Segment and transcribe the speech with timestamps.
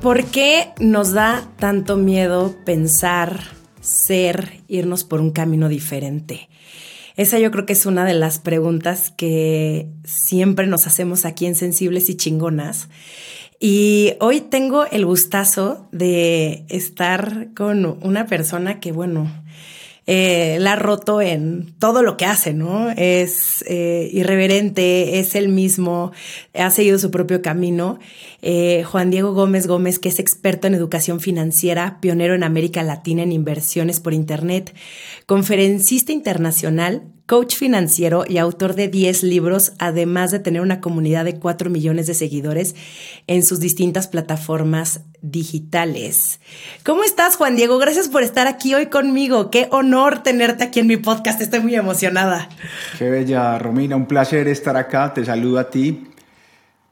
[0.00, 3.40] ¿Por qué nos da tanto miedo pensar,
[3.80, 6.48] ser, irnos por un camino diferente?
[7.16, 11.54] Esa yo creo que es una de las preguntas que siempre nos hacemos aquí en
[11.54, 12.88] Sensibles y Chingonas.
[13.58, 19.32] Y hoy tengo el gustazo de estar con una persona que, bueno,
[20.08, 22.90] eh, la ha roto en todo lo que hace, ¿no?
[22.90, 26.12] Es eh, irreverente, es el mismo,
[26.54, 27.98] ha seguido su propio camino.
[28.48, 33.24] Eh, Juan Diego Gómez Gómez, que es experto en educación financiera, pionero en América Latina
[33.24, 34.72] en inversiones por Internet,
[35.26, 41.40] conferencista internacional, coach financiero y autor de 10 libros, además de tener una comunidad de
[41.40, 42.76] 4 millones de seguidores
[43.26, 46.38] en sus distintas plataformas digitales.
[46.84, 47.78] ¿Cómo estás, Juan Diego?
[47.78, 49.50] Gracias por estar aquí hoy conmigo.
[49.50, 51.40] Qué honor tenerte aquí en mi podcast.
[51.40, 52.48] Estoy muy emocionada.
[52.96, 53.96] Qué bella, Romina.
[53.96, 55.12] Un placer estar acá.
[55.12, 56.04] Te saludo a ti,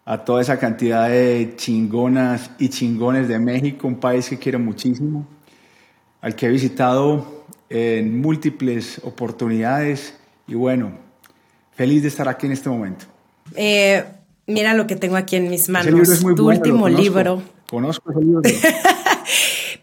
[0.05, 5.27] a toda esa cantidad de chingonas y chingones de México, un país que quiero muchísimo,
[6.20, 10.14] al que he visitado en múltiples oportunidades
[10.46, 10.92] y bueno,
[11.72, 13.06] feliz de estar aquí en este momento.
[13.56, 14.05] Eh,
[14.46, 16.08] mira lo que tengo aquí en mis manos.
[16.08, 17.42] es tu último libro.
[17.68, 18.42] Conozco ese libro.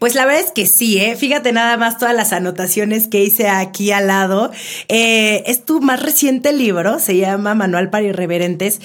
[0.02, 1.14] Pues la verdad es que sí, ¿eh?
[1.14, 4.50] Fíjate nada más todas las anotaciones que hice aquí al lado.
[4.88, 8.80] Eh, es tu más reciente libro, se llama Manual para Irreverentes.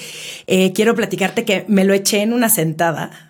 [0.46, 3.27] Eh, quiero platicarte que me lo eché en una sentada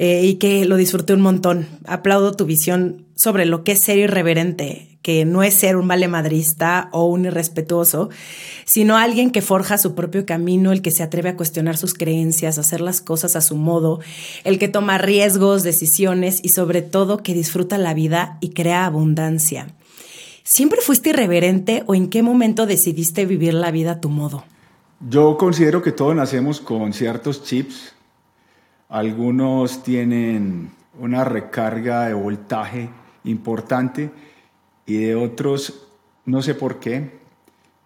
[0.00, 1.66] eh, y que lo disfruté un montón.
[1.84, 6.88] Aplaudo tu visión sobre lo que es ser irreverente, que no es ser un valemadrista
[6.92, 8.08] o un irrespetuoso,
[8.64, 12.58] sino alguien que forja su propio camino, el que se atreve a cuestionar sus creencias,
[12.58, 13.98] hacer las cosas a su modo,
[14.44, 19.66] el que toma riesgos, decisiones y sobre todo que disfruta la vida y crea abundancia.
[20.44, 24.44] ¿Siempre fuiste irreverente o en qué momento decidiste vivir la vida a tu modo?
[25.10, 27.97] Yo considero que todos nacemos con ciertos chips.
[28.88, 32.88] Algunos tienen una recarga de voltaje
[33.24, 34.10] importante
[34.86, 35.88] y de otros,
[36.24, 37.18] no sé por qué,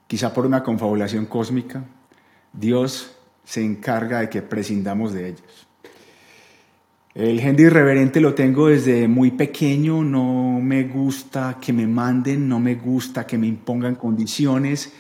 [0.07, 1.85] quizá por una confabulación cósmica,
[2.53, 5.67] Dios se encarga de que prescindamos de ellos.
[7.15, 12.61] El gen irreverente lo tengo desde muy pequeño, no me gusta que me manden, no
[12.61, 14.93] me gusta que me impongan condiciones,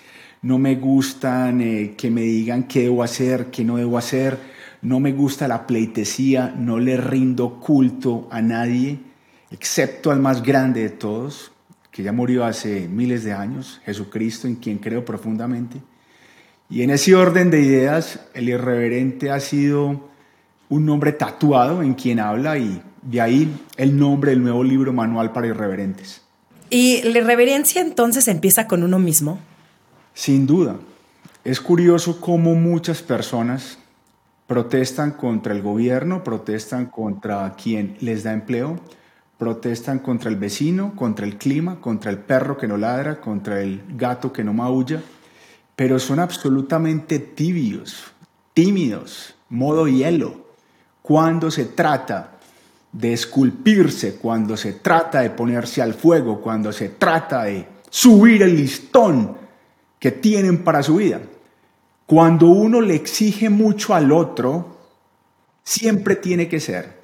[0.42, 4.36] no me gustan eh, que me digan qué debo hacer, qué no debo hacer,
[4.82, 9.00] no me gusta la pleitesía, no le rindo culto a nadie
[9.53, 11.53] excepto al más grande de todos,
[11.91, 15.76] que ya murió hace miles de años, Jesucristo, en quien creo profundamente.
[16.70, 20.09] Y en ese orden de ideas, el irreverente ha sido
[20.70, 25.32] un nombre tatuado en quien habla y de ahí el nombre del nuevo libro Manual
[25.32, 26.22] para Irreverentes.
[26.70, 29.38] ¿Y la irreverencia entonces empieza con uno mismo?
[30.14, 30.76] Sin duda.
[31.44, 33.76] Es curioso cómo muchas personas
[34.47, 38.78] protestan contra el gobierno, protestan contra quien les da empleo,
[39.38, 43.82] protestan contra el vecino, contra el clima, contra el perro que no ladra, contra el
[43.97, 45.02] gato que no maulla,
[45.75, 48.12] pero son absolutamente tibios,
[48.54, 50.47] tímidos, modo hielo,
[51.02, 52.38] cuando se trata
[52.92, 58.56] de esculpirse, cuando se trata de ponerse al fuego, cuando se trata de subir el
[58.56, 59.36] listón
[59.98, 61.20] que tienen para su vida.
[62.12, 64.77] Cuando uno le exige mucho al otro,
[65.65, 67.00] siempre tiene que ser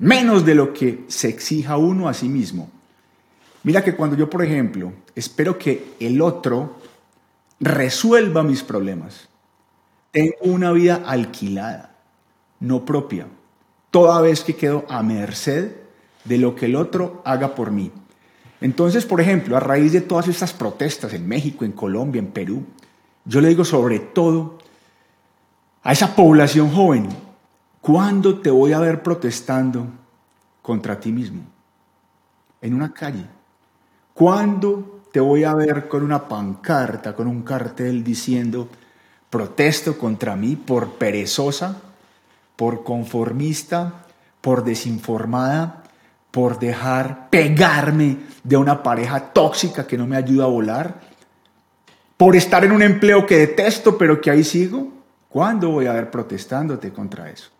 [0.00, 2.68] menos de lo que se exija uno a sí mismo.
[3.62, 6.80] Mira que cuando yo, por ejemplo, espero que el otro
[7.60, 9.28] resuelva mis problemas,
[10.10, 11.94] tengo una vida alquilada,
[12.58, 13.28] no propia,
[13.92, 15.76] toda vez que quedo a merced
[16.24, 17.92] de lo que el otro haga por mí.
[18.60, 22.64] Entonces, por ejemplo, a raíz de todas estas protestas en México, en Colombia, en Perú,
[23.24, 24.58] yo le digo sobre todo
[25.82, 27.08] a esa población joven,
[27.84, 29.86] ¿Cuándo te voy a ver protestando
[30.62, 31.42] contra ti mismo?
[32.62, 33.26] En una calle.
[34.14, 38.70] ¿Cuándo te voy a ver con una pancarta, con un cartel diciendo,
[39.28, 41.76] protesto contra mí por perezosa,
[42.56, 44.06] por conformista,
[44.40, 45.82] por desinformada,
[46.30, 51.00] por dejar pegarme de una pareja tóxica que no me ayuda a volar,
[52.16, 54.92] por estar en un empleo que detesto pero que ahí sigo?
[55.28, 57.50] ¿Cuándo voy a ver protestándote contra eso?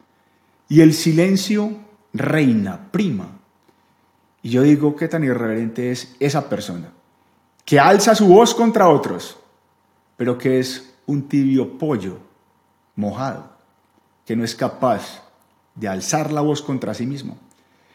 [0.68, 1.72] y el silencio
[2.12, 3.28] reina, prima.
[4.42, 6.92] Y yo digo, ¿qué tan irreverente es esa persona?
[7.64, 9.38] Que alza su voz contra otros,
[10.16, 12.18] pero que es un tibio pollo
[12.96, 13.50] mojado,
[14.26, 15.22] que no es capaz
[15.74, 17.38] de alzar la voz contra sí mismo.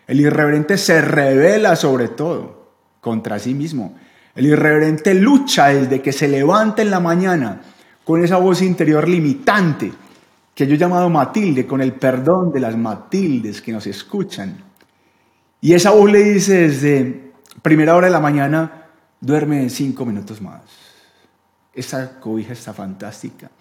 [0.08, 3.96] El irreverente se revela sobre todo contra sí mismo.
[4.40, 7.60] El irreverente lucha desde que se levanta en la mañana
[8.06, 9.92] con esa voz interior limitante
[10.56, 14.64] que yo he llamado Matilde, con el perdón de las Matildes que nos escuchan.
[15.60, 18.86] Y esa voz le dice desde primera hora de la mañana,
[19.20, 20.62] duerme cinco minutos más.
[21.74, 23.52] Esa cobija está fantástica.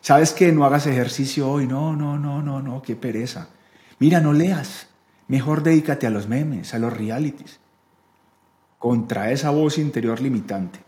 [0.00, 1.66] ¿Sabes que no hagas ejercicio hoy?
[1.66, 3.48] No, no, no, no, no, qué pereza.
[3.98, 4.86] Mira, no leas.
[5.28, 7.60] Mejor dedícate a los memes, a los realities.
[8.84, 10.78] Contra esa voz interior limitante,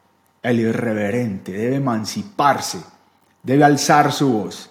[0.42, 2.78] el irreverente debe emanciparse,
[3.42, 4.70] debe alzar su voz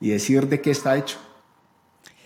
[0.00, 1.18] y decir de qué está hecho.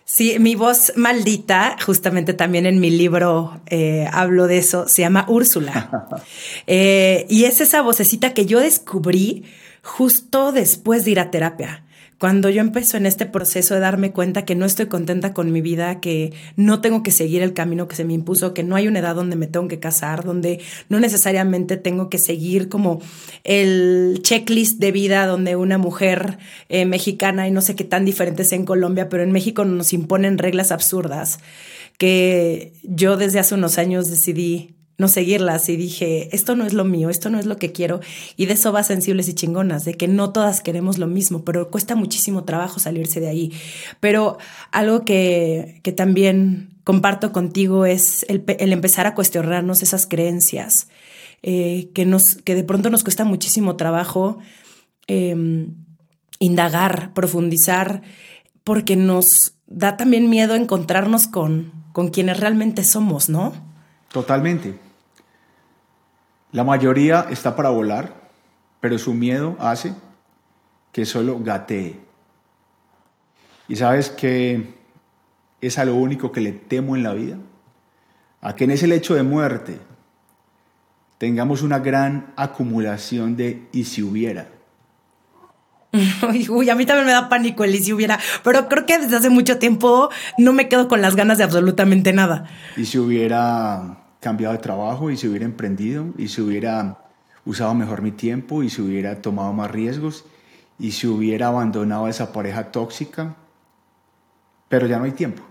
[0.06, 5.26] Sí, mi voz maldita, justamente también en mi libro eh, hablo de eso, se llama
[5.28, 6.08] Úrsula.
[6.66, 9.44] Eh, y es esa vocecita que yo descubrí
[9.82, 11.84] justo después de ir a terapia.
[12.22, 15.60] Cuando yo empecé en este proceso de darme cuenta que no estoy contenta con mi
[15.60, 18.86] vida, que no tengo que seguir el camino que se me impuso, que no hay
[18.86, 23.00] una edad donde me tengo que casar, donde no necesariamente tengo que seguir como
[23.42, 26.38] el checklist de vida donde una mujer
[26.68, 29.92] eh, mexicana y no sé qué tan diferente es en Colombia, pero en México nos
[29.92, 31.40] imponen reglas absurdas
[31.98, 36.84] que yo desde hace unos años decidí no seguirlas y dije, esto no es lo
[36.84, 38.00] mío, esto no es lo que quiero.
[38.36, 41.70] Y de eso va sensibles y chingonas, de que no todas queremos lo mismo, pero
[41.70, 43.52] cuesta muchísimo trabajo salirse de ahí.
[44.00, 44.38] Pero
[44.70, 50.88] algo que, que también comparto contigo es el, empezar a cuestionarnos esas creencias,
[51.42, 54.38] eh, que, nos, que de pronto nos cuesta muchísimo trabajo
[55.06, 55.74] em,
[56.38, 58.02] indagar, profundizar,
[58.64, 63.71] porque nos da también miedo encontrarnos con, con quienes realmente somos, ¿no?
[64.12, 64.78] Totalmente.
[66.52, 68.12] La mayoría está para volar,
[68.80, 69.94] pero su miedo hace
[70.92, 71.98] que solo gatee.
[73.68, 74.74] Y sabes que
[75.62, 77.38] es a lo único que le temo en la vida,
[78.42, 79.78] a que en ese lecho de muerte
[81.16, 84.48] tengamos una gran acumulación de y si hubiera.
[86.50, 89.16] Uy, a mí también me da pánico el y si hubiera, pero creo que desde
[89.16, 92.50] hace mucho tiempo no me quedo con las ganas de absolutamente nada.
[92.76, 96.96] Y si hubiera cambiado de trabajo y se hubiera emprendido y se hubiera
[97.44, 100.24] usado mejor mi tiempo y se hubiera tomado más riesgos
[100.78, 103.34] y se hubiera abandonado esa pareja tóxica,
[104.68, 105.42] pero ya no hay tiempo.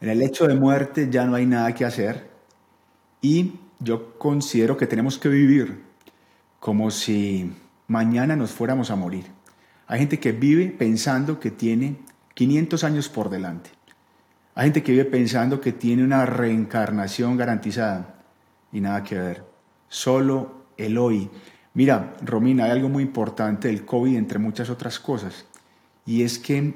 [0.00, 2.28] En el hecho de muerte ya no hay nada que hacer
[3.22, 5.84] y yo considero que tenemos que vivir
[6.58, 7.52] como si
[7.86, 9.26] mañana nos fuéramos a morir.
[9.86, 11.96] Hay gente que vive pensando que tiene
[12.34, 13.77] 500 años por delante
[14.58, 18.16] hay gente que vive pensando que tiene una reencarnación garantizada
[18.72, 19.44] y nada que ver.
[19.86, 21.30] Solo el hoy.
[21.74, 25.44] Mira, Romina, hay algo muy importante del COVID entre muchas otras cosas
[26.04, 26.74] y es que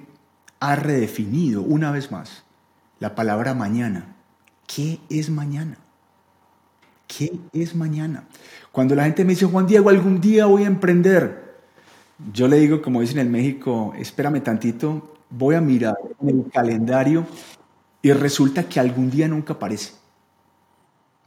[0.61, 2.45] ha redefinido una vez más
[3.01, 4.15] la palabra mañana.
[4.65, 5.77] ¿Qué es mañana?
[7.09, 8.29] ¿Qué es mañana?
[8.71, 11.57] Cuando la gente me dice, Juan Diego, algún día voy a emprender,
[12.33, 17.27] yo le digo, como dicen en México, espérame tantito, voy a mirar en el calendario
[18.03, 19.93] y resulta que algún día nunca aparece.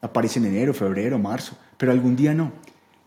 [0.01, 2.51] Aparece en enero, febrero, marzo, pero algún día no.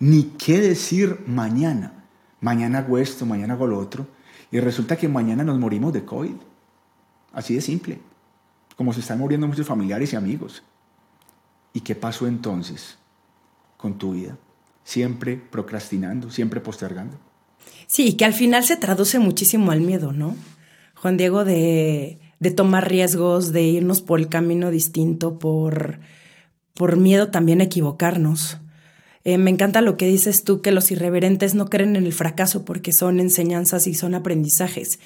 [0.00, 2.04] Ni qué decir mañana.
[2.40, 4.06] Mañana hago esto, mañana hago lo otro.
[4.50, 6.34] Y resulta que mañana nos morimos de COVID.
[7.32, 8.00] Así de simple.
[8.74, 10.62] Como se están muriendo muchos familiares y amigos.
[11.74, 12.96] ¿Y qué pasó entonces
[13.76, 14.38] con tu vida?
[14.82, 17.18] Siempre procrastinando, siempre postergando.
[17.86, 20.34] Sí, que al final se traduce muchísimo al miedo, ¿no?
[20.94, 26.00] Juan Diego, de de tomar riesgos, de irnos por el camino distinto, por,
[26.74, 28.58] por miedo también a equivocarnos.
[29.24, 32.64] Eh, me encanta lo que dices tú, que los irreverentes no creen en el fracaso
[32.64, 35.00] porque son enseñanzas y son aprendizajes.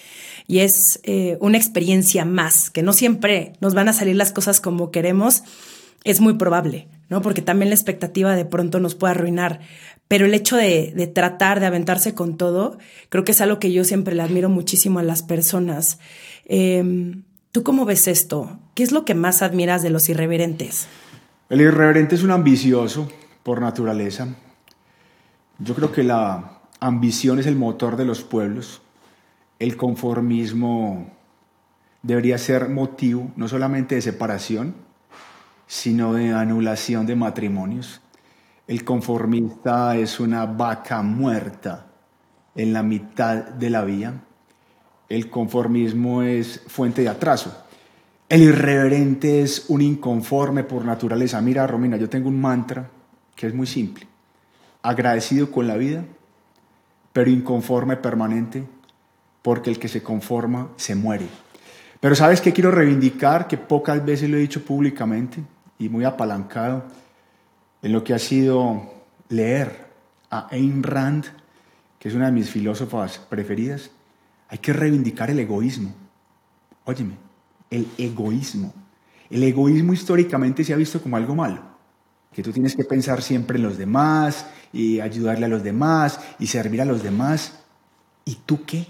[0.47, 4.61] Y es eh, una experiencia más, que no siempre nos van a salir las cosas
[4.61, 5.43] como queremos,
[6.05, 7.23] es muy probable, ¿no?
[7.23, 9.61] Porque también la expectativa de pronto nos puede arruinar.
[10.09, 13.73] Pero el hecho de, de tratar, de aventarse con todo, creo que es algo que
[13.73, 15.99] yo siempre le admiro muchísimo a las personas.
[16.55, 18.59] Em, ¿Tú cómo ves esto?
[18.75, 20.87] ¿Qué es lo que más admiras de los irreverentes?
[21.49, 23.11] El irreverente es un ambicioso
[23.43, 24.29] por naturaleza.
[25.59, 28.83] Yo creo que la ambición es el motor de los pueblos.
[29.59, 31.11] El conformismo
[32.03, 34.75] debería ser motivo no solamente de separación,
[35.67, 38.03] sino de anulación de matrimonios.
[38.67, 41.87] El conformista es una vaca muerta
[42.55, 44.23] en la mitad de la vía
[45.13, 47.55] el conformismo es fuente de atraso.
[48.31, 51.39] El irreverente es un inconforme por naturaleza.
[51.43, 52.89] Mira, Romina, yo tengo un mantra
[53.37, 54.07] que es muy simple.
[54.81, 56.03] Agradecido con la vida,
[57.13, 58.65] pero inconforme permanente,
[59.43, 61.27] porque el que se conforma se muere.
[62.01, 63.49] Pero ¿sabes qué quiero reivindicar?
[63.49, 65.43] Que pocas veces lo he dicho públicamente
[65.79, 66.85] y muy apalancado
[67.83, 68.95] en lo que ha sido
[69.29, 69.89] leer
[70.31, 71.27] a Ayn Rand,
[71.99, 73.91] que es una de mis filósofas preferidas.
[74.53, 75.95] Hay que reivindicar el egoísmo.
[76.85, 77.15] Óyeme,
[77.71, 78.75] el egoísmo.
[79.31, 81.63] El egoísmo históricamente se ha visto como algo malo,
[82.31, 86.49] que tú tienes que pensar siempre en los demás y ayudarle a los demás y
[86.49, 87.61] servir a los demás.
[88.27, 88.87] ¿Y tú qué?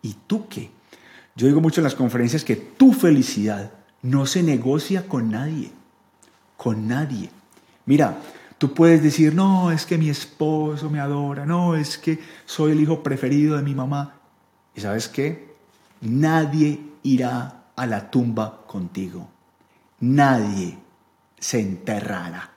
[0.00, 0.70] ¿Y tú qué?
[1.36, 5.72] Yo digo mucho en las conferencias que tu felicidad no se negocia con nadie,
[6.56, 7.28] con nadie.
[7.84, 8.16] Mira,
[8.56, 12.80] tú puedes decir, no, es que mi esposo me adora, no, es que soy el
[12.80, 14.17] hijo preferido de mi mamá.
[14.78, 15.56] ¿Y sabes qué?
[16.02, 19.28] Nadie irá a la tumba contigo.
[19.98, 20.78] Nadie
[21.36, 22.48] se enterrará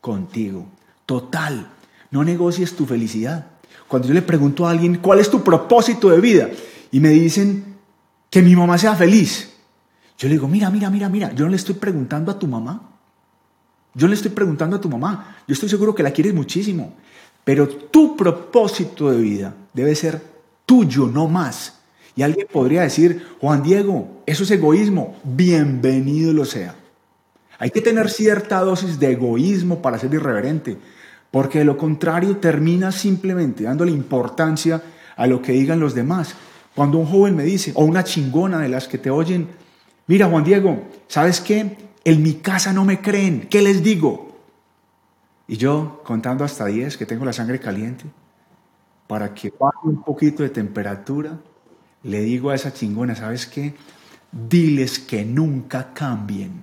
[0.00, 0.66] contigo.
[1.06, 1.70] Total,
[2.10, 3.46] no negocies tu felicidad.
[3.86, 6.48] Cuando yo le pregunto a alguien, ¿cuál es tu propósito de vida?
[6.90, 7.76] Y me dicen,
[8.28, 9.54] que mi mamá sea feliz.
[10.18, 12.90] Yo le digo, mira, mira, mira, mira, yo no le estoy preguntando a tu mamá.
[13.94, 15.36] Yo le estoy preguntando a tu mamá.
[15.46, 16.94] Yo estoy seguro que la quieres muchísimo.
[17.44, 20.37] Pero tu propósito de vida debe ser
[20.68, 21.80] tuyo, no más.
[22.14, 25.16] Y alguien podría decir, Juan Diego, eso es egoísmo.
[25.24, 26.74] Bienvenido lo sea.
[27.58, 30.76] Hay que tener cierta dosis de egoísmo para ser irreverente,
[31.30, 34.82] porque de lo contrario termina simplemente dándole importancia
[35.16, 36.34] a lo que digan los demás.
[36.74, 39.48] Cuando un joven me dice, o una chingona de las que te oyen,
[40.06, 41.78] mira Juan Diego, ¿sabes qué?
[42.04, 44.36] En mi casa no me creen, ¿qué les digo?
[45.48, 48.04] Y yo, contando hasta 10, que tengo la sangre caliente,
[49.08, 51.36] para que baje un poquito de temperatura,
[52.04, 53.74] le digo a esa chingona, ¿sabes qué?
[54.30, 56.62] Diles que nunca cambien,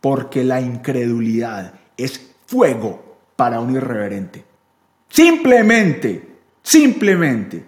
[0.00, 4.44] porque la incredulidad es fuego para un irreverente.
[5.08, 6.28] Simplemente,
[6.62, 7.64] simplemente,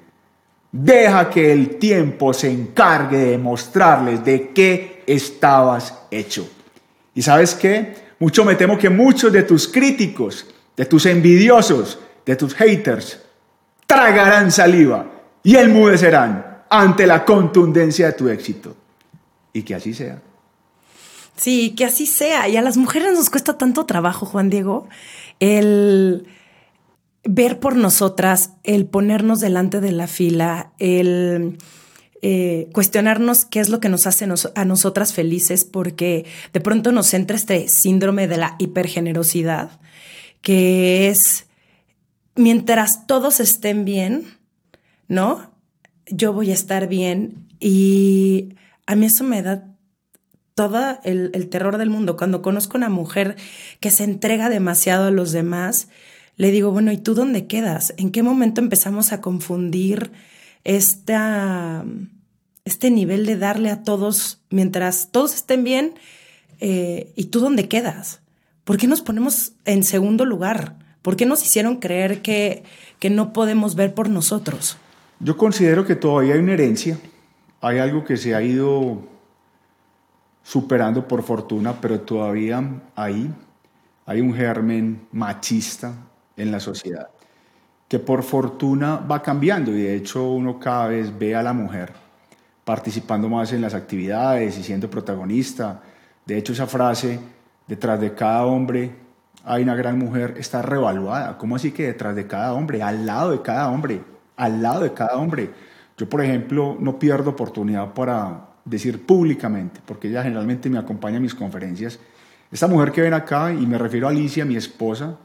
[0.71, 6.49] deja que el tiempo se encargue de mostrarles de qué estabas hecho.
[7.15, 7.95] ¿Y sabes qué?
[8.19, 10.47] Mucho me temo que muchos de tus críticos,
[10.77, 13.19] de tus envidiosos, de tus haters,
[13.91, 15.07] tragarán saliva
[15.43, 18.77] y enmudecerán ante la contundencia de tu éxito.
[19.53, 20.23] Y que así sea.
[21.37, 22.49] Sí, que así sea.
[22.49, 24.89] Y a las mujeres nos cuesta tanto trabajo, Juan Diego,
[25.41, 26.29] el
[27.25, 31.59] ver por nosotras, el ponernos delante de la fila, el
[32.23, 37.13] eh, cuestionarnos qué es lo que nos hace a nosotras felices, porque de pronto nos
[37.13, 39.81] entra este síndrome de la hipergenerosidad,
[40.43, 41.47] que es
[42.41, 44.25] mientras todos estén bien,
[45.09, 45.51] ¿no?
[46.11, 48.55] yo voy a estar bien y
[48.87, 49.67] a mí eso me da
[50.55, 52.17] todo el, terror del mundo.
[52.17, 53.37] Cuando conozco a una mujer
[53.81, 55.89] que se entrega demasiado a los demás,
[56.37, 57.95] le digo, bueno, ¿y tú dónde quedas?
[57.97, 60.13] ¿En qué momento empezamos a confundir
[60.65, 61.01] este
[62.91, 65.95] nivel de darle a todos mientras todos estén bien?
[66.59, 68.21] Eh, ¿Y tú dónde quedas?
[68.65, 70.77] ¿Por qué nos ponemos en segundo lugar?
[71.03, 72.63] ¿Por qué nos hicieron creer que,
[72.99, 74.77] que no podemos ver por nosotros?
[75.19, 76.99] Yo considero que todavía hay una herencia,
[77.61, 79.03] hay algo que se ha ido
[80.43, 82.63] superando por fortuna, pero todavía
[82.95, 83.31] ahí
[84.07, 85.95] hay un germen machista
[86.37, 87.09] en la sociedad,
[87.87, 91.93] que por fortuna va cambiando y de hecho uno cada vez ve a la mujer
[92.65, 95.83] participando más en las actividades y siendo protagonista.
[96.25, 97.19] De hecho esa frase,
[97.67, 98.91] detrás de cada hombre
[99.45, 101.39] hay una gran mujer, está revaluada.
[101.39, 104.03] ¿Cómo así que detrás de cada hombre, al lado de cada hombre?
[104.41, 105.51] al lado de cada hombre.
[105.97, 111.23] Yo, por ejemplo, no pierdo oportunidad para decir públicamente, porque ella generalmente me acompaña en
[111.23, 111.99] mis conferencias,
[112.51, 115.19] esta mujer que ven acá, y me refiero a Alicia, mi esposa,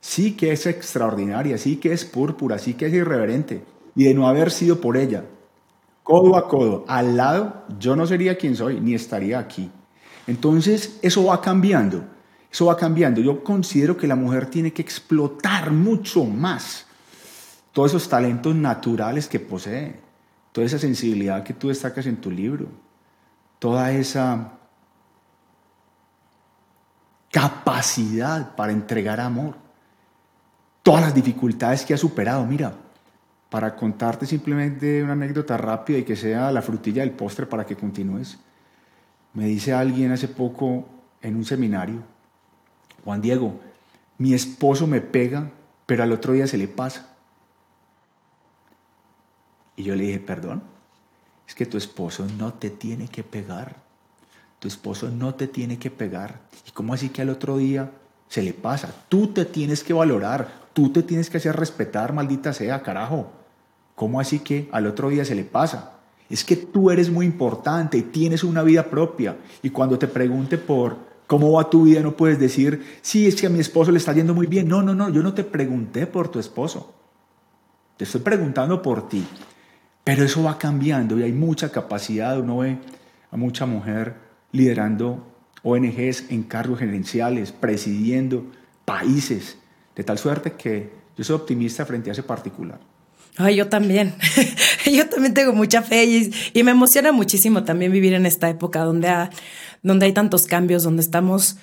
[0.00, 3.64] sí que es extraordinaria, sí que es púrpura, sí que es irreverente,
[3.96, 5.24] y de no haber sido por ella,
[6.02, 9.70] codo a codo, al lado, yo no sería quien soy, ni estaría aquí.
[10.26, 12.04] Entonces, eso va cambiando,
[12.54, 13.20] eso va cambiando.
[13.20, 16.86] Yo considero que la mujer tiene que explotar mucho más
[17.72, 19.98] todos esos talentos naturales que posee,
[20.52, 22.68] toda esa sensibilidad que tú destacas en tu libro,
[23.58, 24.52] toda esa
[27.32, 29.56] capacidad para entregar amor,
[30.84, 32.46] todas las dificultades que ha superado.
[32.46, 32.72] Mira,
[33.50, 37.74] para contarte simplemente una anécdota rápida y que sea la frutilla del postre para que
[37.74, 38.38] continúes.
[39.32, 40.88] Me dice alguien hace poco
[41.20, 42.13] en un seminario,
[43.04, 43.60] Juan Diego,
[44.18, 45.50] mi esposo me pega,
[45.86, 47.14] pero al otro día se le pasa.
[49.76, 50.62] Y yo le dije, perdón.
[51.46, 53.76] es que tu esposo no te tiene que pegar.
[54.60, 56.40] Tu esposo no te tiene que pegar.
[56.66, 57.90] ¿Y cómo así que al otro día
[58.28, 58.94] se le pasa?
[59.08, 63.30] Tú te tienes que valorar, tú te tienes que hacer respetar, maldita sea, carajo.
[63.94, 65.98] ¿Cómo así que al otro día se le pasa?
[66.30, 69.36] Es que tú eres muy importante y tienes una vida propia.
[69.62, 73.46] Y cuando te pregunte por cómo va tu vida, no puedes decir, sí, es que
[73.46, 74.68] a mi esposo le está yendo muy bien.
[74.68, 76.94] No, no, no, yo no te pregunté por tu esposo.
[77.96, 79.26] Te estoy preguntando por ti.
[80.02, 82.38] Pero eso va cambiando y hay mucha capacidad.
[82.38, 82.78] Uno ve
[83.30, 84.16] a mucha mujer
[84.52, 85.26] liderando
[85.62, 88.44] ONGs en cargos gerenciales, presidiendo
[88.84, 89.58] países,
[89.96, 92.78] de tal suerte que yo soy optimista frente a ese particular.
[93.36, 94.14] Ay, yo también.
[94.92, 96.04] yo también tengo mucha fe
[96.54, 99.12] y, me emociona muchísimo también vivir en esta época donde,
[99.82, 101.56] donde hay tantos cambios, donde estamos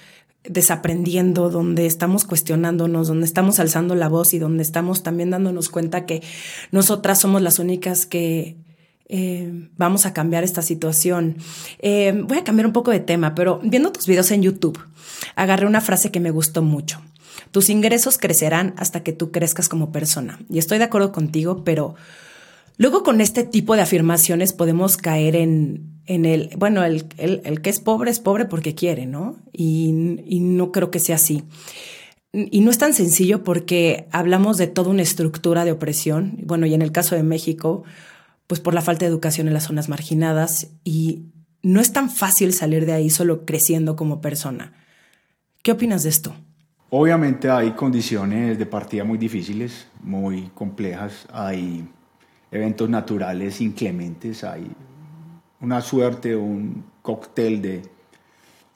[0.43, 6.05] desaprendiendo, donde estamos cuestionándonos, donde estamos alzando la voz y donde estamos también dándonos cuenta
[6.05, 6.23] que
[6.71, 8.57] nosotras somos las únicas que
[9.07, 11.37] eh, vamos a cambiar esta situación.
[11.79, 14.79] Eh, voy a cambiar un poco de tema, pero viendo tus videos en YouTube,
[15.35, 17.01] agarré una frase que me gustó mucho.
[17.49, 20.39] Tus ingresos crecerán hasta que tú crezcas como persona.
[20.49, 21.95] Y estoy de acuerdo contigo, pero
[22.77, 27.69] luego con este tipo de afirmaciones podemos caer en, en el, bueno, el, el, que
[27.69, 29.37] es pobre es pobre porque quiere, ¿no?
[29.51, 31.43] Y, y no creo que sea así.
[32.33, 36.73] Y no es tan sencillo porque hablamos de toda una estructura de opresión, bueno, y
[36.73, 37.83] en el caso de México,
[38.47, 41.25] pues por la falta de educación en las zonas marginadas, y
[41.61, 44.73] no es tan fácil salir de ahí solo creciendo como persona.
[45.61, 46.33] ¿Qué opinas de esto?
[46.93, 51.87] Obviamente hay condiciones de partida muy difíciles, muy complejas, hay
[52.51, 54.69] eventos naturales inclementes, hay
[55.61, 57.81] una suerte, un cóctel de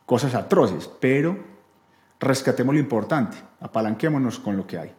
[0.05, 1.37] cosas atroces, pero
[2.17, 4.91] rescatemos lo importante, apalanquémonos con lo que hay.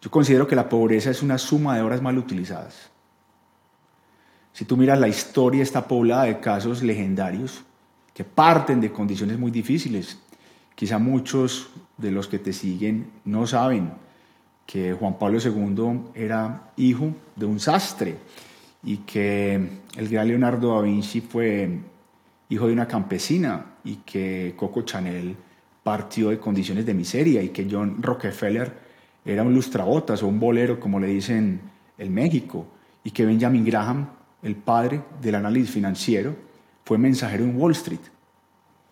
[0.00, 2.88] Yo considero que la pobreza es una suma de horas mal utilizadas.
[4.54, 7.62] Si tú miras la historia, está poblada de casos legendarios
[8.14, 10.18] que parten de condiciones muy difíciles.
[10.74, 11.68] Quizá muchos
[12.00, 13.92] de los que te siguen no saben
[14.66, 18.16] que Juan Pablo II era hijo de un sastre
[18.82, 19.54] y que
[19.96, 21.78] el gran Leonardo da Vinci fue
[22.48, 25.36] hijo de una campesina y que Coco Chanel
[25.82, 28.72] partió de condiciones de miseria y que John Rockefeller
[29.24, 31.60] era un lustrabotas o un bolero, como le dicen
[31.98, 32.66] en México,
[33.04, 34.08] y que Benjamin Graham,
[34.42, 36.34] el padre del análisis financiero,
[36.84, 38.00] fue mensajero en Wall Street.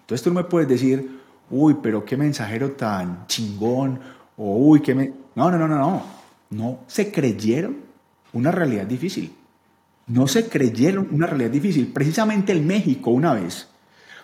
[0.00, 1.17] Entonces tú no me puedes decir,
[1.50, 4.00] uy, pero qué mensajero tan chingón,
[4.36, 5.12] o uy, qué me...
[5.34, 6.02] No, no, no, no, no.
[6.50, 7.76] No se creyeron
[8.32, 9.34] una realidad difícil
[10.08, 11.92] no se creyeron una realidad difícil.
[11.92, 13.68] Precisamente en México una vez,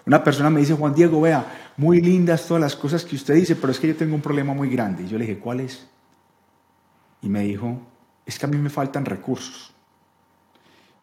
[0.07, 3.57] una persona me dice, Juan Diego, vea, muy lindas todas las cosas que usted dice,
[3.57, 5.05] pero es que yo tengo un problema muy grande.
[5.05, 5.87] Y yo le dije, ¿cuál es?
[7.23, 7.81] Y me dijo,
[8.27, 9.73] es que a mí me faltan recursos.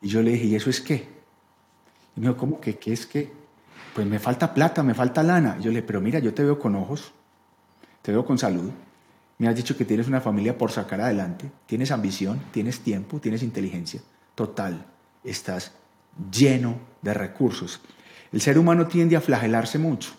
[0.02, 1.08] Y yo le dije, ¿y eso es qué?
[2.16, 3.32] Y me dijo, ¿cómo que qué es qué?
[3.94, 5.58] Pues me falta plata, me falta lana.
[5.58, 7.12] Yo le dije, pero mira, yo te veo con ojos,
[8.02, 8.72] te veo con salud.
[9.38, 13.42] Me has dicho que tienes una familia por sacar adelante, tienes ambición, tienes tiempo, tienes
[13.42, 14.02] inteligencia
[14.36, 14.86] total,
[15.24, 15.74] estás
[16.32, 17.82] lleno de recursos.
[18.32, 20.12] El ser humano tiende a flagelarse mucho,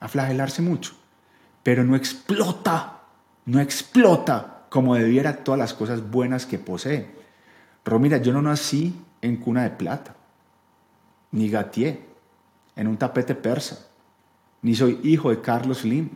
[0.00, 0.94] a flagelarse mucho,
[1.62, 3.02] pero no explota,
[3.46, 7.10] no explota como debiera todas las cosas buenas que posee.
[7.82, 10.16] Pero mira, yo no nací en cuna de plata,
[11.30, 12.11] ni gatié
[12.76, 13.86] en un tapete persa,
[14.62, 16.10] ni soy hijo de Carlos Slim.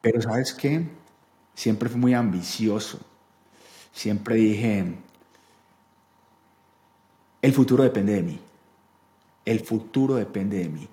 [0.00, 0.86] Pero sabes qué?
[1.54, 3.00] Siempre fui muy ambicioso.
[3.92, 4.94] Siempre dije,
[7.42, 8.40] el futuro depende de mí.
[9.44, 10.88] El futuro depende de mí.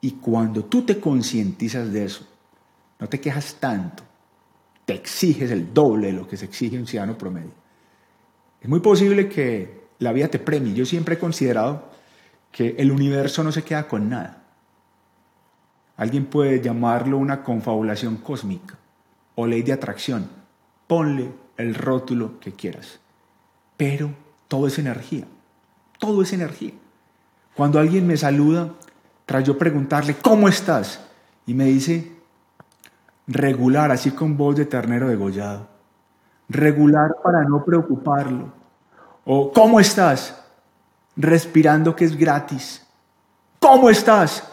[0.00, 2.26] Y cuando tú te concientizas de eso,
[2.98, 4.02] no te quejas tanto,
[4.84, 7.52] te exiges el doble de lo que se exige un ciudadano promedio.
[8.60, 10.74] Es muy posible que la vida te premie.
[10.74, 11.90] Yo siempre he considerado
[12.50, 14.42] que el universo no se queda con nada.
[15.96, 18.76] Alguien puede llamarlo una confabulación cósmica
[19.34, 20.28] o ley de atracción.
[20.86, 23.00] Ponle el rótulo que quieras.
[23.76, 24.10] Pero
[24.46, 25.24] todo es energía.
[25.98, 26.72] Todo es energía.
[27.54, 28.70] Cuando alguien me saluda,
[29.26, 31.00] tras yo preguntarle, ¿cómo estás?
[31.46, 32.12] Y me dice,
[33.26, 35.66] regular, así con voz de ternero degollado.
[36.48, 38.52] Regular para no preocuparlo.
[39.24, 40.44] O, ¿cómo estás?
[41.20, 42.86] Respirando que es gratis.
[43.58, 44.44] ¿Cómo estás?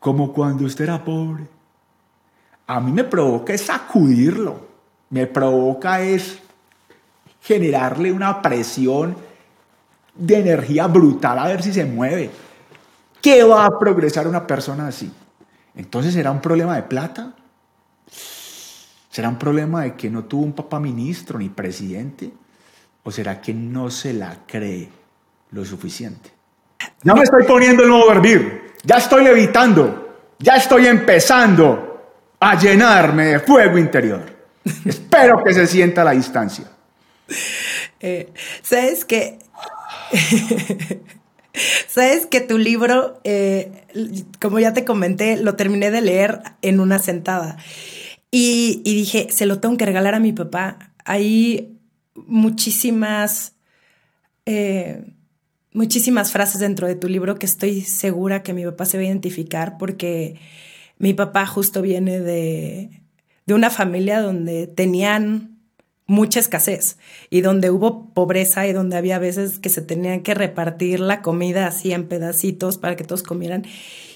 [0.00, 1.46] Como cuando usted era pobre.
[2.66, 4.66] A mí me provoca es sacudirlo.
[5.10, 6.38] Me provoca es
[7.42, 9.14] generarle una presión
[10.14, 12.30] de energía brutal a ver si se mueve.
[13.20, 15.12] ¿Qué va a progresar una persona así?
[15.74, 17.34] Entonces, ¿será un problema de plata?
[19.10, 22.32] ¿Será un problema de que no tuvo un papá ministro ni presidente?
[23.04, 25.01] ¿O será que no se la cree
[25.52, 26.30] lo suficiente.
[27.02, 31.92] Ya me estoy poniendo el nuevo verbir, ya estoy levitando, ya estoy empezando
[32.40, 34.24] a llenarme de fuego interior.
[34.84, 36.66] Espero que se sienta la distancia.
[38.00, 39.38] Eh, ¿Sabes qué?
[41.88, 43.84] Sabes que tu libro, eh,
[44.40, 47.58] como ya te comenté, lo terminé de leer en una sentada.
[48.30, 50.78] Y, dije, se lo tengo que regalar a mi papá.
[51.04, 51.78] Hay
[52.14, 53.54] muchísimas,
[54.46, 55.04] eh,
[55.72, 59.06] muchísimas frases dentro de tu libro que estoy segura que mi papá se va a
[59.06, 60.36] identificar porque
[60.98, 63.02] mi papá justo viene de,
[63.46, 65.52] de una familia donde tenían
[66.06, 66.98] mucha escasez
[67.30, 71.66] y donde hubo pobreza y donde había veces que se tenían que repartir la comida
[71.66, 73.64] así en pedacitos para que todos comieran.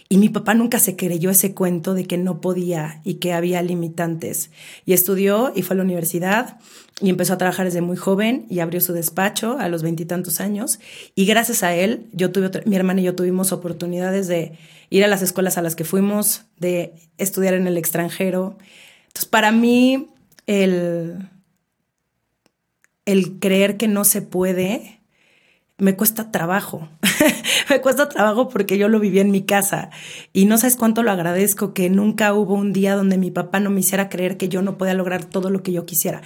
[0.09, 3.61] Y mi papá nunca se creyó ese cuento de que no podía y que había
[3.63, 4.51] limitantes.
[4.85, 6.59] Y estudió y fue a la universidad
[7.01, 10.79] y empezó a trabajar desde muy joven y abrió su despacho a los veintitantos años.
[11.15, 14.57] Y gracias a él, yo tuve mi hermana y yo tuvimos oportunidades de
[14.91, 18.57] ir a las escuelas a las que fuimos, de estudiar en el extranjero.
[19.09, 20.09] Entonces, para mí,
[20.47, 21.29] el,
[23.05, 24.96] el creer que no se puede
[25.79, 26.89] me cuesta trabajo.
[27.71, 29.91] me cuesta trabajo porque yo lo viví en mi casa
[30.33, 33.71] y no sabes cuánto lo agradezco que nunca hubo un día donde mi papá no
[33.71, 36.23] me hiciera creer que yo no podía lograr todo lo que yo quisiera.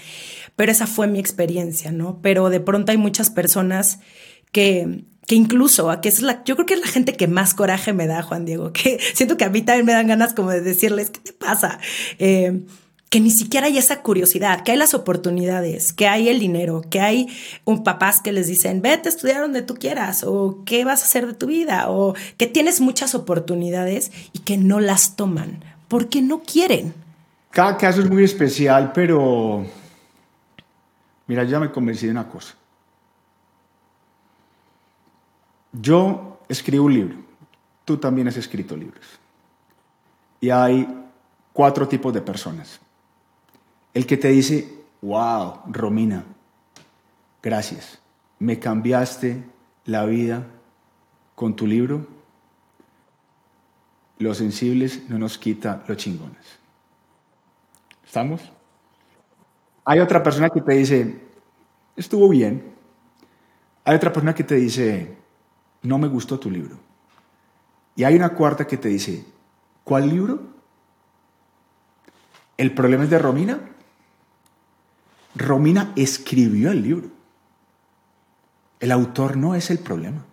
[0.56, 2.20] Pero esa fue mi experiencia, ¿no?
[2.22, 4.00] Pero de pronto hay muchas personas
[4.52, 7.92] que, que incluso, que es la, yo creo que es la gente que más coraje
[7.92, 10.60] me da, Juan Diego, que siento que a mí también me dan ganas como de
[10.60, 11.80] decirles, ¿qué te pasa?
[12.18, 12.62] Eh,
[13.10, 17.00] que ni siquiera hay esa curiosidad, que hay las oportunidades, que hay el dinero, que
[17.00, 17.26] hay
[17.64, 21.06] un papás que les dicen, vete a estudiar donde tú quieras, o qué vas a
[21.06, 26.22] hacer de tu vida, o que tienes muchas oportunidades y que no las toman, porque
[26.22, 26.94] no quieren.
[27.50, 29.66] Cada caso es muy especial, pero
[31.26, 32.54] mira, ya me convencí de una cosa.
[35.72, 37.16] Yo escribo un libro,
[37.84, 39.04] tú también has escrito libros,
[40.40, 40.86] y hay
[41.52, 42.80] cuatro tipos de personas
[43.94, 44.72] el que te dice,
[45.02, 46.24] wow, Romina,
[47.42, 48.00] gracias,
[48.38, 49.42] me cambiaste
[49.84, 50.46] la vida
[51.34, 52.06] con tu libro.
[54.18, 56.58] Los sensibles no nos quita los chingones.
[58.04, 58.42] ¿Estamos?
[59.84, 61.20] Hay otra persona que te dice,
[61.96, 62.74] estuvo bien.
[63.84, 65.16] Hay otra persona que te dice,
[65.82, 66.76] no me gustó tu libro.
[67.96, 69.24] Y hay una cuarta que te dice,
[69.84, 70.40] ¿cuál libro?
[72.56, 73.60] ¿El problema es de Romina?
[75.34, 77.08] Romina escribió el libro.
[78.80, 80.24] El autor no es el problema.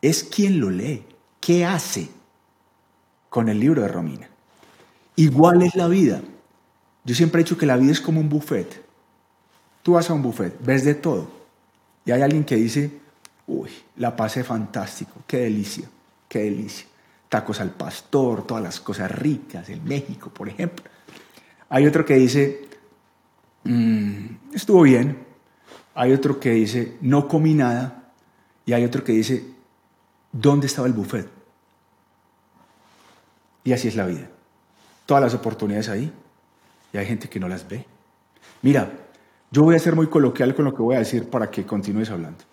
[0.00, 1.04] Es quien lo lee.
[1.40, 2.08] ¿Qué hace
[3.28, 4.28] con el libro de Romina?
[5.16, 6.22] Igual es la vida.
[7.04, 8.82] Yo siempre he dicho que la vida es como un buffet.
[9.82, 11.28] Tú vas a un buffet, ves de todo.
[12.04, 13.00] Y hay alguien que dice,
[13.46, 15.88] uy, la pasé fantástico, qué delicia,
[16.28, 16.86] qué delicia.
[17.28, 20.84] Tacos al pastor, todas las cosas ricas, el México, por ejemplo.
[21.68, 22.68] Hay otro que dice,
[23.64, 25.26] Mm, estuvo bien.
[25.94, 28.12] Hay otro que dice, no comí nada.
[28.64, 29.44] Y hay otro que dice,
[30.30, 31.28] ¿dónde estaba el buffet?
[33.64, 34.28] Y así es la vida.
[35.06, 36.12] Todas las oportunidades ahí.
[36.92, 37.84] Y hay gente que no las ve.
[38.62, 38.90] Mira,
[39.50, 42.10] yo voy a ser muy coloquial con lo que voy a decir para que continúes
[42.10, 42.44] hablando.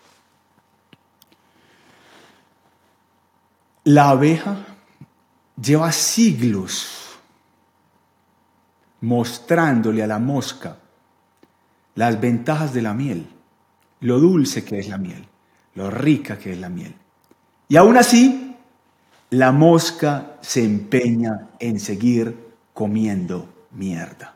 [3.86, 4.58] La abeja
[5.60, 7.18] lleva siglos
[9.02, 10.78] mostrándole a la mosca
[11.96, 13.28] las ventajas de la miel,
[14.02, 15.26] lo dulce que es la miel,
[15.76, 16.96] lo rica que es la miel.
[17.68, 18.56] Y aún así,
[19.32, 22.36] la mosca se empeña en seguir
[22.74, 24.34] comiendo mierda.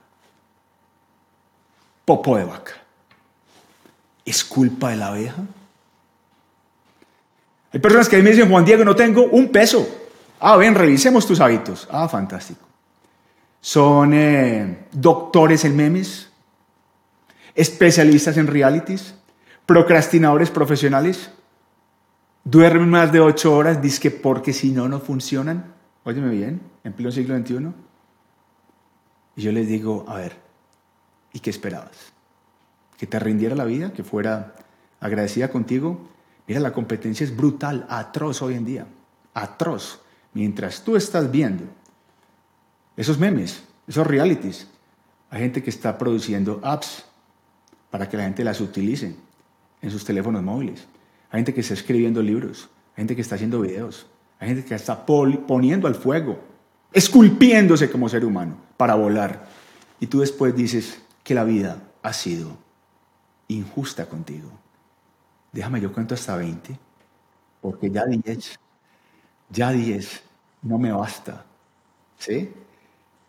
[2.05, 2.73] Popo de vaca.
[4.25, 5.43] ¿Es culpa de la abeja?
[7.71, 9.87] Hay personas que me dicen, Juan Diego, no tengo un peso.
[10.39, 11.87] Ah, ven, revisemos tus hábitos.
[11.91, 12.67] Ah, fantástico.
[13.59, 16.29] Son eh, doctores en memes,
[17.55, 19.15] especialistas en realities,
[19.65, 21.31] procrastinadores profesionales,
[22.43, 25.73] duermen más de ocho horas, que porque si no, no funcionan.
[26.03, 27.69] Óyeme bien, en pleno siglo XXI.
[29.35, 30.35] Y yo les digo, a ver,
[31.31, 32.13] ¿y qué esperabas?
[32.97, 33.93] ¿Que te rindiera la vida?
[33.93, 34.55] ¿Que fuera
[34.99, 36.09] agradecida contigo?
[36.47, 38.87] Mira, la competencia es brutal, atroz hoy en día,
[39.33, 40.01] atroz.
[40.33, 41.63] Mientras tú estás viendo
[42.97, 44.67] esos memes, esos realities,
[45.29, 47.05] hay gente que está produciendo apps
[47.93, 49.15] para que la gente las utilice
[49.79, 50.87] en sus teléfonos móviles.
[51.29, 54.07] Hay gente que está escribiendo libros, hay gente que está haciendo videos,
[54.39, 56.39] hay gente que está poniendo al fuego,
[56.91, 59.45] esculpiéndose como ser humano para volar.
[59.99, 62.57] Y tú después dices que la vida ha sido
[63.47, 64.49] injusta contigo.
[65.51, 66.75] déjame yo cuento hasta 20,
[67.61, 68.59] porque ya 10,
[69.51, 70.23] ya 10
[70.63, 71.45] no me basta.
[72.17, 72.49] ¿Sí?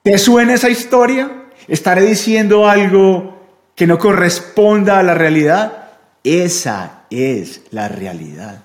[0.03, 1.51] ¿Te suena esa historia?
[1.69, 3.34] ¿Estaré diciendo algo
[3.75, 5.91] que no corresponda a la realidad?
[6.23, 8.63] Esa es la realidad.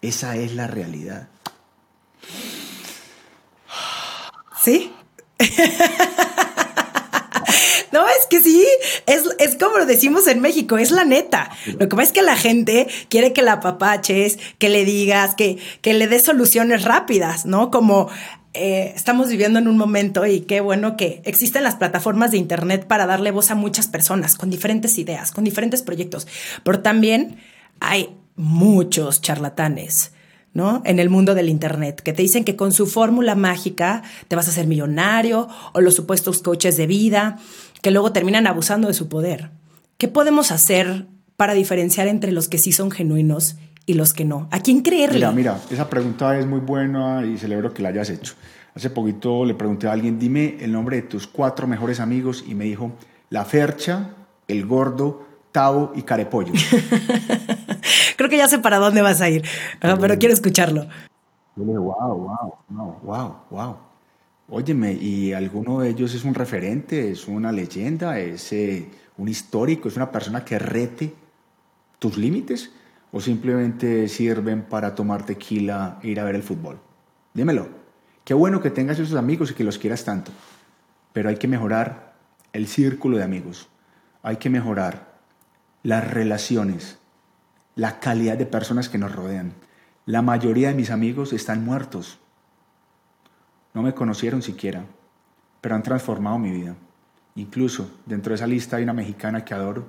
[0.00, 1.28] Esa es la realidad.
[4.62, 4.92] ¿Sí?
[7.92, 8.66] No, es que sí,
[9.06, 11.50] es, es, como lo decimos en México, es la neta.
[11.78, 15.58] Lo que pasa es que la gente quiere que la papaches, que le digas, que,
[15.82, 17.70] que le des soluciones rápidas, ¿no?
[17.70, 18.08] Como
[18.54, 22.86] eh, estamos viviendo en un momento y qué bueno que existen las plataformas de Internet
[22.86, 26.26] para darle voz a muchas personas con diferentes ideas, con diferentes proyectos,
[26.62, 27.38] pero también
[27.80, 30.12] hay muchos charlatanes
[30.54, 30.82] ¿no?
[30.84, 34.48] En el mundo del Internet, que te dicen que con su fórmula mágica te vas
[34.48, 37.38] a hacer millonario o los supuestos coaches de vida,
[37.80, 39.50] que luego terminan abusando de su poder.
[39.96, 44.48] ¿Qué podemos hacer para diferenciar entre los que sí son genuinos y los que no?
[44.50, 45.18] ¿A quién creerle?
[45.18, 48.34] Mira, mira, esa pregunta es muy buena y celebro que la hayas hecho.
[48.74, 52.54] Hace poquito le pregunté a alguien, dime el nombre de tus cuatro mejores amigos y
[52.54, 52.92] me dijo,
[53.28, 54.10] La Fercha,
[54.48, 56.52] El Gordo, Tavo y Carepollo.
[58.16, 59.44] Creo que ya sé para dónde vas a ir,
[59.80, 60.86] pero quiero escucharlo.
[61.56, 63.76] wow, wow, wow, wow, wow.
[64.48, 69.88] Óyeme, y alguno de ellos es un referente, es una leyenda, es eh, un histórico,
[69.88, 71.14] es una persona que rete
[71.98, 72.70] tus límites
[73.12, 76.80] o simplemente sirven para tomar tequila e ir a ver el fútbol.
[77.34, 77.82] Dímelo.
[78.24, 80.30] Qué bueno que tengas esos amigos y que los quieras tanto,
[81.12, 82.14] pero hay que mejorar
[82.52, 83.68] el círculo de amigos,
[84.22, 85.18] hay que mejorar
[85.82, 86.98] las relaciones,
[87.74, 89.54] la calidad de personas que nos rodean.
[90.06, 92.20] La mayoría de mis amigos están muertos.
[93.74, 94.84] No me conocieron siquiera,
[95.60, 96.76] pero han transformado mi vida.
[97.34, 99.86] Incluso dentro de esa lista hay una mexicana que adoro,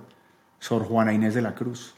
[0.60, 1.94] Sor Juana Inés de la Cruz.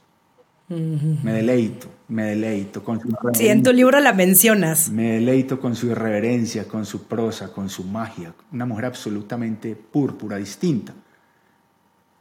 [0.68, 4.90] Me deleito, me deleito con su Sí, en tu libro la mencionas.
[4.90, 8.34] Me deleito con su irreverencia, con su prosa, con su magia.
[8.52, 10.94] Una mujer absolutamente púrpura, distinta.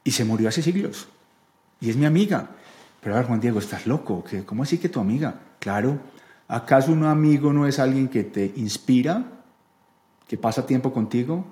[0.03, 1.09] Y se murió hace siglos.
[1.81, 2.51] Y es mi amiga.
[3.01, 4.25] Pero a ver, Juan Diego, estás loco.
[4.45, 5.41] ¿Cómo así que tu amiga?
[5.59, 5.99] Claro,
[6.47, 9.25] ¿acaso un amigo no es alguien que te inspira,
[10.29, 11.47] que pasa tiempo contigo,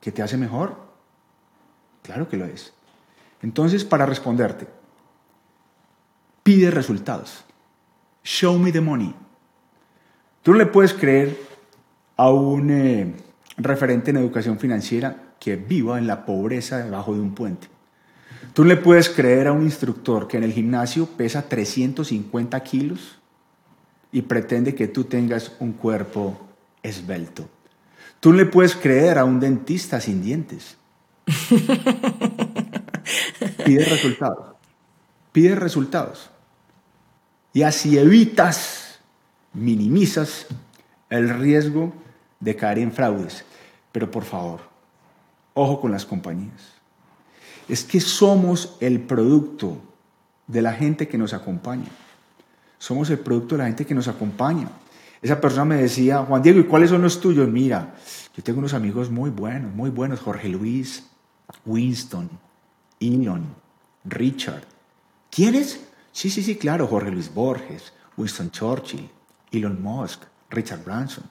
[0.00, 0.76] que te hace mejor?
[2.02, 2.72] Claro que lo es.
[3.42, 4.66] Entonces, para responderte,
[6.42, 7.44] pide resultados.
[8.24, 9.14] Show me the money.
[10.42, 11.38] Tú no le puedes creer
[12.16, 13.14] a un eh,
[13.56, 17.68] referente en educación financiera que viva en la pobreza debajo de un puente.
[18.54, 23.18] Tú le puedes creer a un instructor que en el gimnasio pesa 350 kilos
[24.10, 26.38] y pretende que tú tengas un cuerpo
[26.82, 27.48] esbelto.
[28.20, 30.76] Tú le puedes creer a un dentista sin dientes.
[33.64, 34.54] Pide resultados.
[35.32, 36.31] Pide resultados.
[37.52, 38.98] Y así evitas,
[39.52, 40.46] minimizas
[41.10, 41.92] el riesgo
[42.40, 43.44] de caer en fraudes.
[43.92, 44.60] Pero por favor,
[45.54, 46.72] ojo con las compañías
[47.68, 49.78] es que somos el producto
[50.46, 51.88] de la gente que nos acompaña.
[52.78, 54.68] Somos el producto de la gente que nos acompaña.
[55.20, 57.48] Esa persona me decía, Juan Diego, ¿y cuáles son los tuyos?
[57.48, 57.94] Mira,
[58.36, 60.20] yo tengo unos amigos muy buenos, muy buenos.
[60.20, 61.06] Jorge Luis,
[61.64, 62.28] Winston,
[62.98, 63.46] Elon,
[64.04, 64.64] Richard.
[65.30, 65.80] ¿Quiénes?
[66.12, 66.86] Sí, sí, sí, claro.
[66.86, 69.10] Jorge Luis Borges, Winston Churchill,
[69.50, 71.24] Elon Musk, Richard Branson,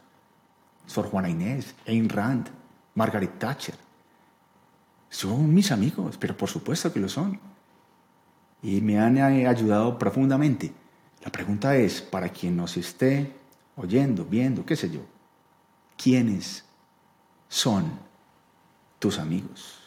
[0.86, 2.50] Sor Juana Inés, Ayn Rand,
[2.96, 3.76] Margaret Thatcher.
[5.10, 7.40] Son mis amigos, pero por supuesto que lo son.
[8.64, 10.74] Y me han eh, ayudado profundamente.
[11.24, 13.36] La pregunta es, para quien nos esté
[13.76, 15.02] oyendo, viendo, qué sé yo,
[15.96, 16.66] ¿quiénes
[17.48, 17.92] son
[19.00, 19.81] tus amigos?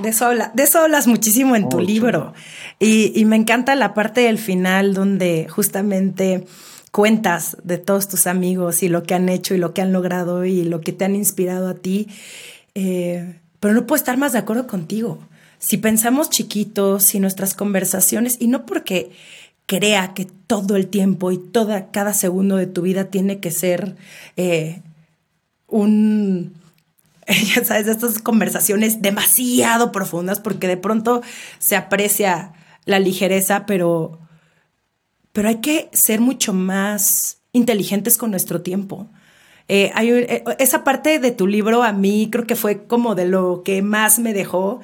[0.00, 2.32] De eso, de eso hablas muchísimo en tu libro.
[2.78, 6.44] Y, y me encanta la parte del final donde justamente
[6.90, 10.44] cuentas de todos tus amigos y lo que han hecho y lo que han logrado
[10.44, 12.08] y lo que te han inspirado a ti.
[12.74, 15.18] Eh, pero no puedo estar más de acuerdo contigo.
[15.58, 19.10] Si pensamos chiquitos, si nuestras conversaciones, y no porque
[19.66, 23.94] crea que todo el tiempo y toda, cada segundo de tu vida tiene que ser
[24.36, 24.80] eh,
[25.68, 26.54] un,
[27.54, 31.22] ya sabes, estas conversaciones demasiado profundas, porque de pronto
[31.58, 32.52] se aprecia
[32.84, 34.18] la ligereza, pero
[35.32, 39.08] pero hay que ser mucho más inteligentes con nuestro tiempo.
[39.68, 43.62] Eh, eh, esa parte de tu libro a mí creo que fue como de lo
[43.62, 44.80] que más me dejó,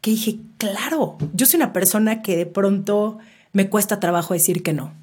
[0.00, 3.18] que dije, claro, yo soy una persona que de pronto
[3.52, 4.94] me cuesta trabajo decir que no.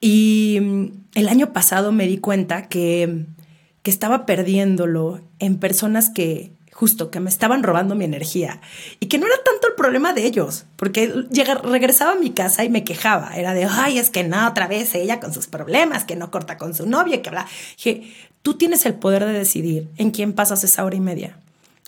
[0.00, 3.24] Y mm, el año pasado me di cuenta que,
[3.84, 8.60] que estaba perdiéndolo en personas que justo que me estaban robando mi energía
[8.98, 12.64] y que no era tanto el problema de ellos, porque llega, regresaba a mi casa
[12.64, 13.36] y me quejaba.
[13.36, 16.56] Era de, ay, es que no, otra vez ella con sus problemas, que no corta
[16.56, 17.46] con su novio, que bla.
[17.76, 18.10] Dije,
[18.42, 21.36] tú tienes el poder de decidir en quién pasas esa hora y media.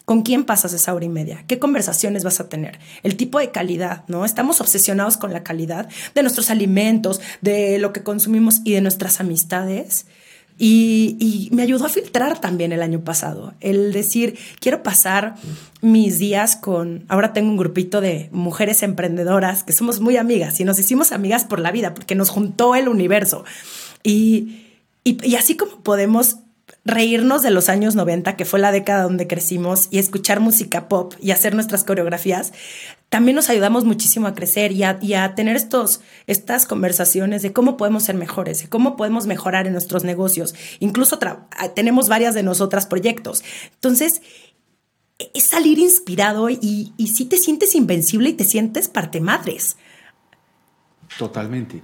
[0.05, 1.45] ¿Con quién pasas esa hora y media?
[1.49, 2.79] ¿Qué conversaciones vas a tener?
[3.03, 4.25] El tipo de calidad, ¿no?
[4.27, 9.19] Estamos obsesionados con la calidad de nuestros alimentos, de lo que consumimos y de nuestras
[9.19, 10.07] amistades.
[10.59, 13.55] Y, me ayudó a filtrar también el año pasado.
[13.61, 15.35] El decir, quiero pasar
[15.83, 20.65] mis días con, ahora tengo un grupito de mujeres emprendedoras que somos muy amigas y
[20.65, 23.45] nos hicimos amigas por la vida porque nos juntó el universo.
[24.03, 24.63] Y,
[25.05, 26.39] y, así como podemos
[26.87, 31.15] reírnos de los años 90, que fue la década donde crecimos, y escuchar música pop
[31.21, 32.53] y hacer nuestras coreografías,
[33.09, 38.05] también nos ayudamos muchísimo a crecer y a, tener estos, estas conversaciones de cómo podemos
[38.05, 40.55] ser mejores, de cómo podemos mejorar en nuestros negocios.
[40.81, 41.19] Incluso
[41.75, 43.45] tenemos varias de nosotras proyectos.
[43.75, 44.23] Entonces,
[45.19, 49.77] es salir inspirado y, si te sientes invencible y te sientes parte madres.
[51.19, 51.83] Totalmente,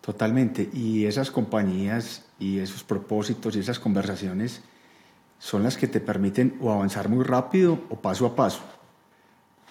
[0.00, 0.68] totalmente.
[0.72, 4.62] Y esas compañías y esos propósitos y esas conversaciones
[5.38, 8.62] son las que te permiten o avanzar muy rápido o paso a paso.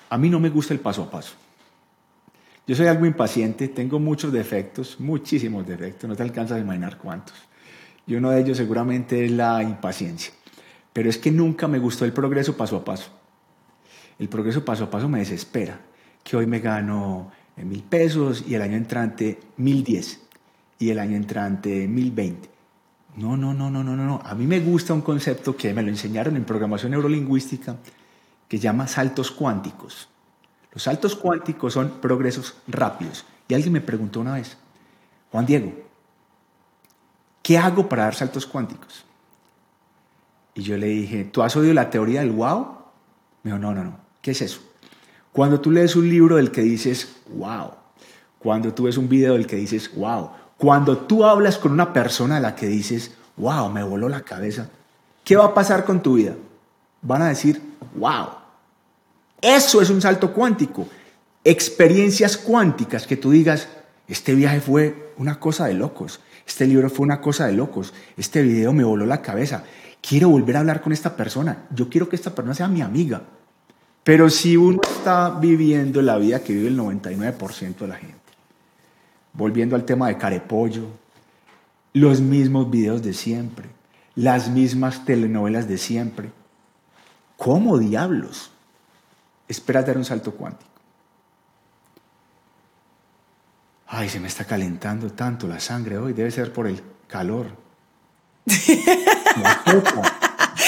[0.09, 1.33] A mí no me gusta el paso a paso.
[2.65, 7.35] Yo soy algo impaciente, tengo muchos defectos, muchísimos defectos, no te alcanzas a imaginar cuántos.
[8.05, 10.31] Y uno de ellos seguramente es la impaciencia.
[10.93, 13.11] Pero es que nunca me gustó el progreso paso a paso.
[14.17, 15.79] El progreso paso a paso me desespera.
[16.23, 20.21] Que hoy me gano mil pesos y el año entrante mil diez
[20.77, 22.49] y el año entrante mil veinte.
[23.15, 24.21] No, no, no, no, no, no.
[24.23, 27.75] A mí me gusta un concepto que me lo enseñaron en programación neurolingüística
[28.47, 30.09] que llama saltos cuánticos.
[30.71, 33.25] Los saltos cuánticos son progresos rápidos.
[33.47, 34.57] Y alguien me preguntó una vez,
[35.31, 35.73] Juan Diego,
[37.41, 39.05] ¿qué hago para dar saltos cuánticos?
[40.53, 42.77] Y yo le dije, ¿tú has oído la teoría del wow?
[43.43, 43.97] Me dijo, no, no, no.
[44.21, 44.61] ¿Qué es eso?
[45.31, 47.71] Cuando tú lees un libro del que dices, wow.
[48.39, 50.31] Cuando tú ves un video del que dices, wow.
[50.59, 54.69] Cuando tú hablas con una persona a la que dices, wow, me voló la cabeza.
[55.23, 56.35] ¿Qué va a pasar con tu vida?
[57.01, 57.61] Van a decir,
[57.95, 58.27] wow.
[59.41, 60.85] Eso es un salto cuántico.
[61.45, 63.69] Experiencias cuánticas que tú digas,
[64.09, 68.41] este viaje fue una cosa de locos, este libro fue una cosa de locos, este
[68.41, 69.63] video me voló la cabeza,
[70.01, 73.21] quiero volver a hablar con esta persona, yo quiero que esta persona sea mi amiga.
[74.03, 78.18] Pero si uno está viviendo la vida que vive el 99% de la gente,
[79.33, 80.87] volviendo al tema de carepollo,
[81.93, 83.69] los mismos videos de siempre,
[84.15, 86.31] las mismas telenovelas de siempre,
[87.37, 88.51] ¿cómo diablos
[89.49, 90.69] Espera dar un salto cuántico.
[93.87, 97.47] Ay, se me está calentando tanto la sangre hoy, debe ser por el calor.
[98.45, 100.19] La sopa,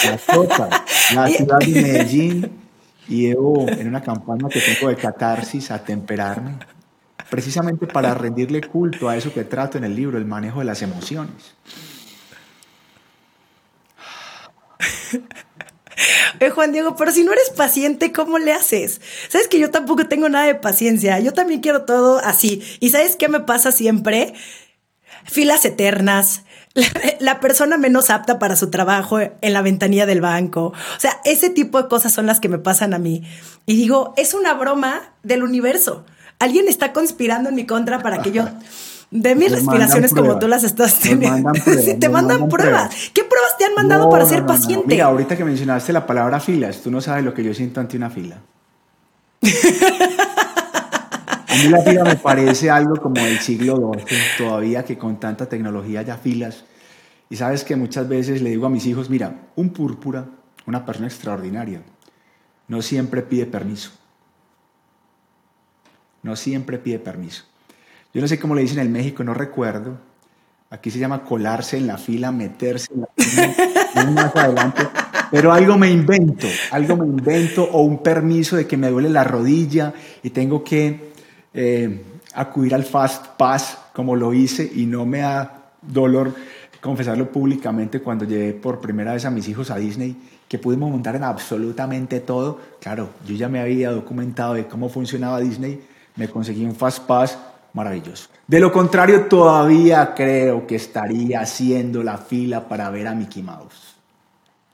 [0.06, 0.70] la sopa,
[1.14, 2.62] la ciudad de Medellín
[3.08, 6.58] y yo en una campaña que tengo de catarsis a temperarme,
[7.32, 10.84] precisamente para rendirle culto a eso que trato en el libro, el manejo de las
[10.84, 11.56] emociones.
[16.40, 19.00] Eh, Juan Diego, pero si no eres paciente, ¿cómo le haces?
[19.30, 21.20] Sabes que yo tampoco tengo nada de paciencia.
[21.20, 22.64] Yo también quiero todo así.
[22.80, 24.34] ¿Y sabes qué me pasa siempre?
[25.26, 26.42] Filas eternas.
[27.20, 30.74] La, persona menos apta para su trabajo en la ventanilla del banco.
[30.74, 33.22] O sea, ese tipo de cosas son las que me pasan a mí.
[33.68, 36.06] Y digo, es una broma del universo.
[36.42, 38.46] Alguien está conspirando en mi contra para que yo
[39.12, 41.52] de mis respiraciones como tú las estás teniendo.
[42.00, 43.12] te mandan, pruebas.
[43.14, 44.88] ¿Qué pruebas te han mandado para ser paciente?
[44.88, 47.96] Mira, ahorita que mencionaste la palabra filas, tú no sabes lo que yo siento ante
[47.96, 48.42] una fila.
[51.48, 55.48] A mí la fila me parece algo como del siglo XII, todavía que con tanta
[55.48, 56.64] tecnología ya filas.
[57.30, 60.26] Y sabes que muchas veces le digo a mis hijos, mira, un púrpura,
[60.66, 61.84] una persona extraordinaria,
[62.68, 63.92] no siempre pide permiso.
[66.24, 67.44] No siempre pide permiso.
[68.14, 69.98] Yo no sé cómo le dicen en México, no recuerdo.
[70.70, 74.84] Aquí se llama colarse en la fila, meterse en la fila, más adelante.
[75.32, 79.24] Pero algo me invento, algo me invento, o un permiso de que me duele la
[79.24, 79.94] rodilla
[80.24, 81.12] y tengo que
[81.54, 82.04] eh,
[82.34, 86.34] acudir al Fast Pass, como lo hice, y no me da dolor
[86.82, 90.18] confesarlo públicamente cuando llevé por primera vez a mis hijos a Disney,
[90.48, 92.60] que pudimos montar en absolutamente todo.
[92.82, 95.82] Claro, yo ya me había documentado de cómo funcionaba Disney,
[96.16, 97.38] me conseguí un Fast Pass,
[97.74, 98.30] maravilloso.
[98.48, 103.92] De lo contrario, todavía creo que estaría haciendo la fila para ver a Mickey Mouse.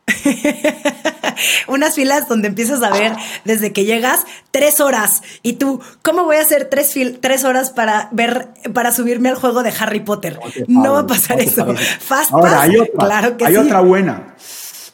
[1.68, 3.14] Unas filas donde empiezas a ver
[3.46, 8.10] desde que llegas tres horas y tú, ¿cómo voy a hacer tres, tres horas para
[8.12, 10.40] ver, para subirme al juego de Harry Potter?
[10.68, 11.68] No, va a pasar eso.
[12.00, 14.36] Fast Ahora, hay otra, claro que hay otra buena.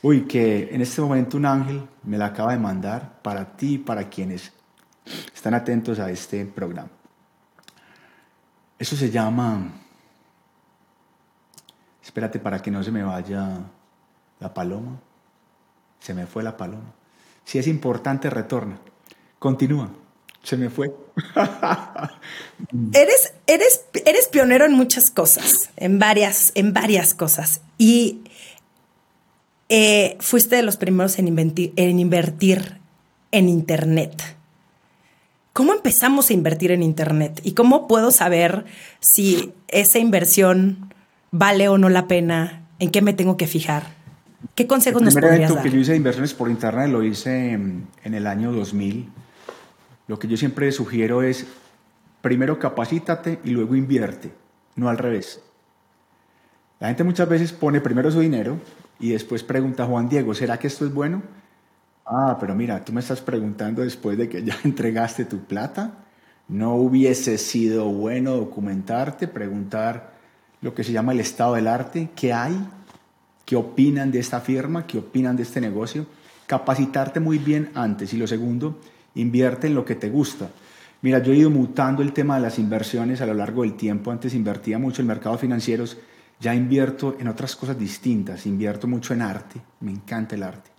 [0.02, 3.78] Uy, que en este momento un ángel me la acaba de mandar para ti y
[3.78, 4.52] para quienes
[5.34, 6.90] están atentos a este programa.
[8.80, 9.72] Eso se llama,
[12.04, 13.60] espérate para que no se me vaya
[14.40, 15.00] la paloma,
[16.00, 16.94] se me fue la paloma.
[17.46, 18.80] Si es importante, retorna.
[19.40, 19.90] Continúa.
[20.44, 20.94] Se me fue.
[22.94, 27.62] eres, eres, eres pionero en muchas cosas, en varias, en varias cosas.
[27.78, 28.24] Y
[29.70, 32.80] eh, fuiste de los primeros en, en invertir
[33.32, 34.36] en Internet.
[35.54, 37.40] ¿Cómo empezamos a invertir en Internet?
[37.44, 38.66] ¿Y cómo puedo saber
[39.00, 40.94] si esa inversión
[41.32, 42.68] vale o no la pena?
[42.80, 43.84] ¿En qué me tengo que fijar?
[44.56, 45.40] ¿Qué consejos nos podrías dar?
[45.40, 48.52] El evento que yo hice de inversiones por Internet lo hice en, en el año
[48.52, 49.10] 2000
[50.08, 51.48] lo que yo siempre sugiero es,
[52.22, 54.34] primero capacítate y luego invierte,
[54.76, 55.42] no al revés.
[56.80, 58.60] La gente muchas veces pone primero su dinero
[59.00, 61.24] y después pregunta, Juan Diego, ¿será que esto es bueno?
[62.06, 66.06] Ah, pero mira, tú me estás preguntando después de que ya entregaste tu plata.
[66.48, 70.14] ¿No hubiese sido bueno documentarte, preguntar
[70.62, 72.10] lo que se llama el estado del arte?
[72.16, 72.58] ¿Qué hay?
[73.46, 74.86] ¿Qué opinan de esta firma?
[74.86, 76.06] ¿Qué opinan de este negocio?
[76.46, 78.14] Capacitarte muy bien antes.
[78.14, 78.78] Y lo segundo,
[79.16, 80.50] Invierte en lo que te gusta.
[81.02, 84.12] Mira, yo he ido mutando el tema de las inversiones a lo largo del tiempo.
[84.12, 85.98] Antes invertía mucho en mercados financieros,
[86.40, 88.46] ya invierto en otras cosas distintas.
[88.46, 90.73] Invierto mucho en arte, me encanta el arte.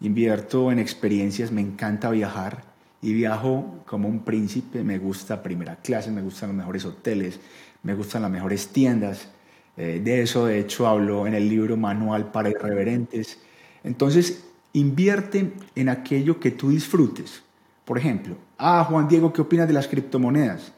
[0.00, 2.64] Invierto en experiencias, me encanta viajar
[3.02, 4.84] y viajo como un príncipe.
[4.84, 7.40] Me gusta primera clase, me gustan los mejores hoteles,
[7.82, 9.28] me gustan las mejores tiendas.
[9.76, 13.38] Eh, de eso, de hecho, hablo en el libro Manual para Irreverentes.
[13.84, 14.44] Entonces,
[14.78, 17.42] Invierte en aquello que tú disfrutes.
[17.84, 20.72] Por ejemplo, ah, Juan Diego, ¿qué opinas de las criptomonedas?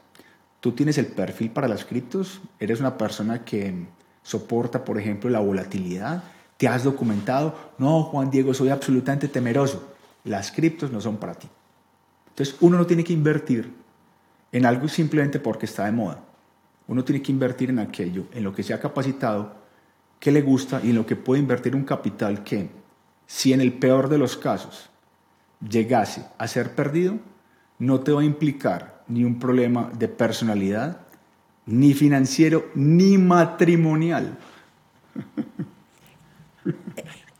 [0.61, 2.41] ¿Tú tienes el perfil para las criptos?
[2.59, 3.85] ¿Eres una persona que
[4.23, 6.23] soporta, por ejemplo, la volatilidad?
[6.61, 7.55] ¿Te has documentado?
[7.79, 9.95] No, Juan Diego, soy absolutamente temeroso.
[10.25, 11.49] Las criptos no son para ti.
[12.29, 13.73] Entonces, uno no tiene que invertir
[14.51, 16.23] en algo simplemente porque está de moda.
[16.87, 19.55] Uno tiene que invertir en aquello, en lo que se ha capacitado,
[20.19, 22.69] que le gusta y en lo que puede invertir un capital que
[23.25, 24.91] si en el peor de los casos
[25.67, 27.17] llegase a ser perdido,
[27.79, 30.99] no te va a implicar ni un problema de personalidad,
[31.65, 34.37] ni financiero, ni matrimonial.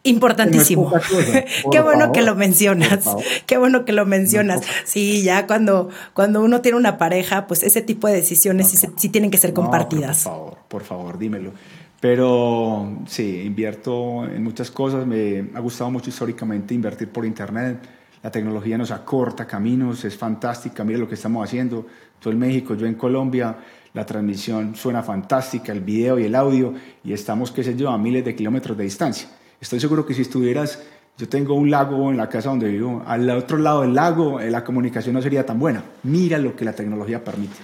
[0.03, 0.91] Importantísimo.
[1.71, 3.05] Qué bueno que lo mencionas.
[3.45, 4.61] Qué bueno que lo mencionas.
[4.83, 9.29] Sí, ya cuando, cuando uno tiene una pareja, pues ese tipo de decisiones sí, tienen
[9.29, 10.23] que ser compartidas.
[10.23, 11.51] por favor, por favor, dímelo.
[11.99, 15.05] Pero sí, invierto en muchas cosas.
[15.05, 17.77] Me ha gustado mucho históricamente invertir por Internet.
[18.23, 20.83] La tecnología nos acorta caminos, es fantástica.
[20.83, 21.85] Mira lo que estamos haciendo.
[22.19, 23.55] Tú en México, yo en Colombia.
[23.93, 26.73] La transmisión suena fantástica, el video y el audio,
[27.03, 29.27] y estamos, qué sé yo, a miles de kilómetros de distancia.
[29.61, 30.79] Estoy seguro que si estuvieras,
[31.17, 34.51] yo tengo un lago en la casa donde vivo, al otro lado del lago, eh,
[34.51, 35.83] la comunicación no sería tan buena.
[36.03, 37.55] Mira lo que la tecnología permite.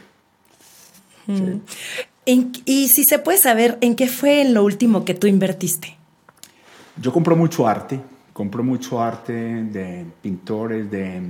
[1.25, 1.59] Mm
[2.27, 5.95] y si se puede saber, ¿en qué fue lo último que tú invertiste?
[6.99, 8.01] Yo compro mucho arte,
[8.33, 11.21] compro mucho arte de pintores, de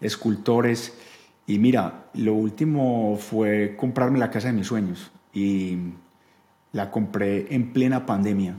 [0.00, 0.94] escultores.
[1.46, 5.12] Y mira, lo último fue comprarme la casa de mis sueños.
[5.32, 5.76] Y
[6.72, 8.56] la compré en plena pandemia.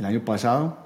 [0.00, 0.78] El año pasado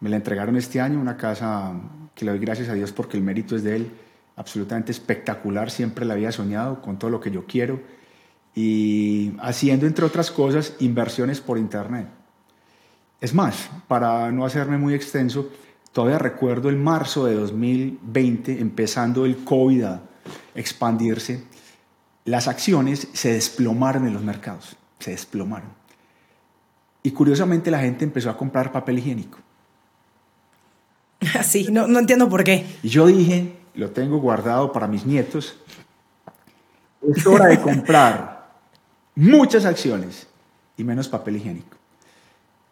[0.00, 1.72] me la entregaron este año, una casa
[2.16, 3.92] que le doy gracias a Dios porque el mérito es de él,
[4.34, 7.80] absolutamente espectacular, siempre la había soñado con todo lo que yo quiero
[8.56, 12.08] y haciendo, entre otras cosas, inversiones por Internet.
[13.20, 15.48] Es más, para no hacerme muy extenso,
[15.92, 20.02] todavía recuerdo el marzo de 2020, empezando el COVID a
[20.56, 21.44] expandirse,
[22.24, 25.75] las acciones se desplomaron en los mercados, se desplomaron.
[27.06, 29.38] Y curiosamente la gente empezó a comprar papel higiénico.
[31.44, 32.66] Sí, no, no entiendo por qué.
[32.82, 35.56] Y yo dije, lo tengo guardado para mis nietos,
[37.02, 38.48] es hora de comprar
[39.14, 40.26] muchas acciones
[40.76, 41.76] y menos papel higiénico.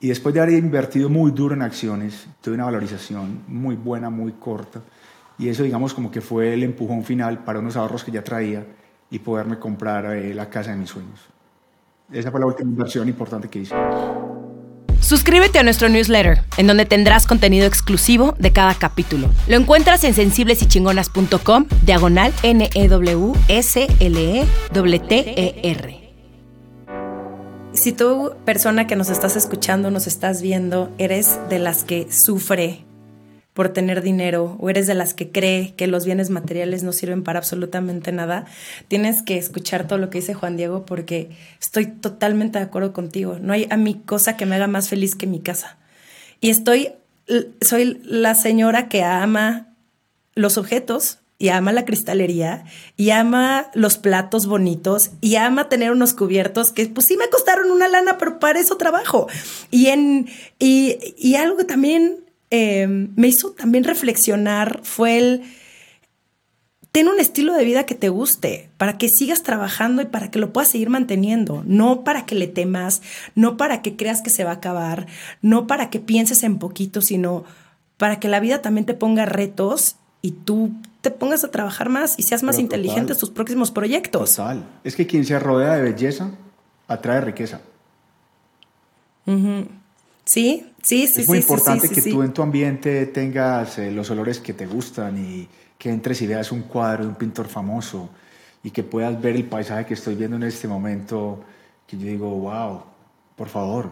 [0.00, 4.32] Y después de haber invertido muy duro en acciones, tuve una valorización muy buena, muy
[4.32, 4.80] corta.
[5.38, 8.66] Y eso, digamos, como que fue el empujón final para unos ahorros que ya traía
[9.10, 11.20] y poderme comprar eh, la casa de mis sueños.
[12.12, 13.74] Esa fue la última inversión importante que hice.
[15.04, 19.28] Suscríbete a nuestro newsletter, en donde tendrás contenido exclusivo de cada capítulo.
[19.46, 22.84] Lo encuentras en sensiblesychingonas.com, diagonal N-E-W-S-L-E-T-T-E-R.
[27.74, 32.83] Si tú, persona que nos estás escuchando, nos estás viendo, eres de las que sufre
[33.54, 37.22] por tener dinero o eres de las que cree que los bienes materiales no sirven
[37.22, 38.46] para absolutamente nada,
[38.88, 41.30] tienes que escuchar todo lo que dice Juan Diego porque
[41.60, 43.38] estoy totalmente de acuerdo contigo.
[43.40, 45.78] No hay a mí cosa que me haga más feliz que mi casa.
[46.40, 46.90] Y estoy,
[47.60, 49.68] soy la señora que ama
[50.34, 52.64] los objetos y ama la cristalería
[52.96, 57.70] y ama los platos bonitos y ama tener unos cubiertos que pues sí me costaron
[57.70, 59.28] una lana, pero para eso trabajo.
[59.70, 60.28] Y, en,
[60.58, 65.42] y, algo que también eh, me hizo también reflexionar fue el
[66.94, 70.38] ten un estilo de vida que te guste, para que sigas trabajando y para que
[70.38, 73.02] lo puedas seguir manteniendo, no para que le temas,
[73.34, 75.08] no para que creas que se va a acabar,
[75.42, 77.42] no para que pienses en poquito, sino
[77.96, 80.70] para que la vida también te ponga retos y tú
[81.00, 84.36] te pongas a trabajar más y seas más inteligente en tus próximos proyectos.
[84.36, 84.64] Total.
[84.84, 86.30] Es que quien se rodea de belleza
[86.86, 87.60] atrae riqueza.
[90.24, 91.22] Sí, sí, sí.
[91.22, 95.18] Es muy importante que tú en tu ambiente tengas eh, los olores que te gustan
[95.18, 98.10] y que entres y veas un cuadro de un pintor famoso
[98.62, 101.44] y que puedas ver el paisaje que estoy viendo en este momento,
[101.86, 102.82] que yo digo, wow,
[103.36, 103.90] por favor.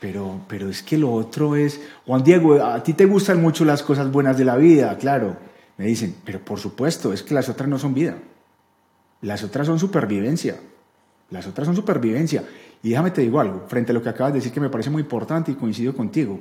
[0.00, 3.82] Pero, pero es que lo otro es, Juan Diego, a ti te gustan mucho las
[3.82, 5.36] cosas buenas de la vida, claro.
[5.78, 8.16] Me dicen, pero por supuesto, es que las otras no son vida.
[9.22, 10.56] Las otras son supervivencia.
[11.30, 12.44] Las otras son supervivencia.
[12.82, 14.90] Y déjame te digo algo, frente a lo que acabas de decir que me parece
[14.90, 16.40] muy importante y coincido contigo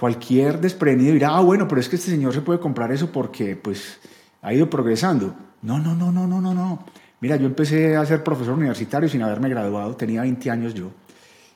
[0.00, 3.54] cualquier desprendido dirá, ah, bueno, pero es que este señor se puede comprar eso porque
[3.54, 4.00] pues
[4.40, 5.34] ha ido progresando.
[5.60, 6.86] No, no, no, no, no, no, no.
[7.20, 10.90] Mira, yo empecé a ser profesor universitario sin haberme graduado, tenía 20 años yo,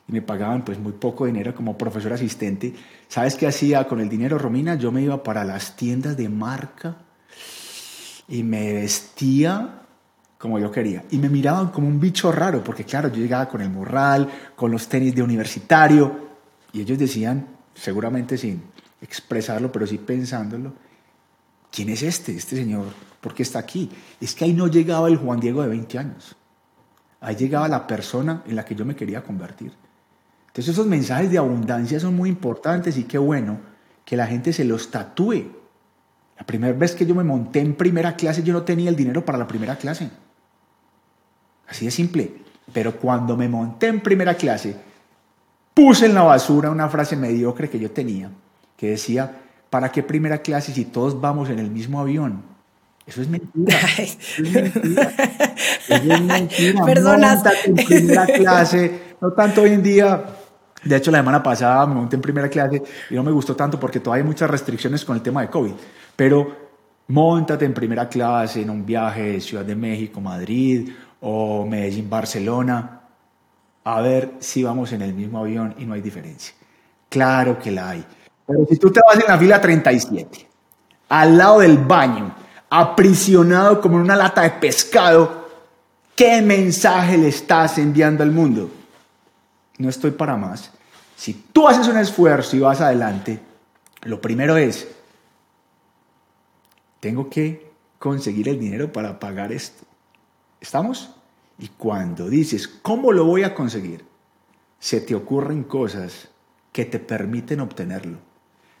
[0.07, 2.75] y me pagaban pues muy poco dinero como profesor asistente.
[3.07, 4.75] ¿Sabes qué hacía con el dinero, Romina?
[4.75, 6.97] Yo me iba para las tiendas de marca
[8.27, 9.84] y me vestía
[10.45, 11.03] como yo quería.
[11.09, 14.69] Y me miraban como un bicho raro, porque claro, yo llegaba con el morral, con
[14.69, 16.15] los tenis de universitario,
[16.71, 18.61] y ellos decían, seguramente sin
[19.01, 20.71] expresarlo, pero sí pensándolo,
[21.71, 22.85] ¿quién es este, este señor?
[23.19, 23.89] ¿Por qué está aquí?
[24.21, 26.35] Es que ahí no llegaba el Juan Diego de 20 años.
[27.21, 29.73] Ahí llegaba la persona en la que yo me quería convertir.
[30.45, 33.57] Entonces esos mensajes de abundancia son muy importantes y qué bueno
[34.05, 35.45] que la gente se los tatúe.
[36.37, 39.25] La primera vez que yo me monté en primera clase yo no tenía el dinero
[39.25, 40.11] para la primera clase.
[41.67, 42.31] Así de simple.
[42.73, 44.75] Pero cuando me monté en primera clase
[45.75, 48.31] puse en la basura una frase mediocre que yo tenía,
[48.77, 49.31] que decía,
[49.69, 52.41] ¿para qué primera clase si todos vamos en el mismo avión?
[53.05, 53.77] Eso es mentira.
[53.97, 55.13] Eso es mentira.
[55.87, 56.85] Eso es mentira.
[56.85, 57.43] Personas.
[57.65, 60.23] en primera clase, no tanto hoy en día.
[60.83, 63.79] De hecho, la semana pasada me monté en primera clase y no me gustó tanto
[63.79, 65.73] porque todavía hay muchas restricciones con el tema de COVID.
[66.15, 66.65] Pero
[67.07, 70.89] montate en primera clase en un viaje de Ciudad de México, Madrid
[71.27, 73.01] o Medellín, Barcelona
[73.83, 76.53] a ver si vamos en el mismo avión y no hay diferencia.
[77.09, 78.05] Claro que la hay.
[78.45, 80.47] Pero si tú te vas en la fila 37,
[81.09, 82.35] al lado del baño,
[82.69, 85.49] aprisionado como en una lata de pescado,
[86.15, 88.69] ¿qué mensaje le estás enviando al mundo?
[89.79, 90.71] No estoy para más.
[91.15, 93.39] Si tú haces un esfuerzo y vas adelante,
[94.03, 94.87] lo primero es,
[96.99, 99.85] tengo que conseguir el dinero para pagar esto.
[100.61, 101.14] ¿Estamos?
[101.57, 104.05] Y cuando dices, ¿cómo lo voy a conseguir?
[104.79, 106.29] Se te ocurren cosas
[106.71, 108.17] que te permiten obtenerlo.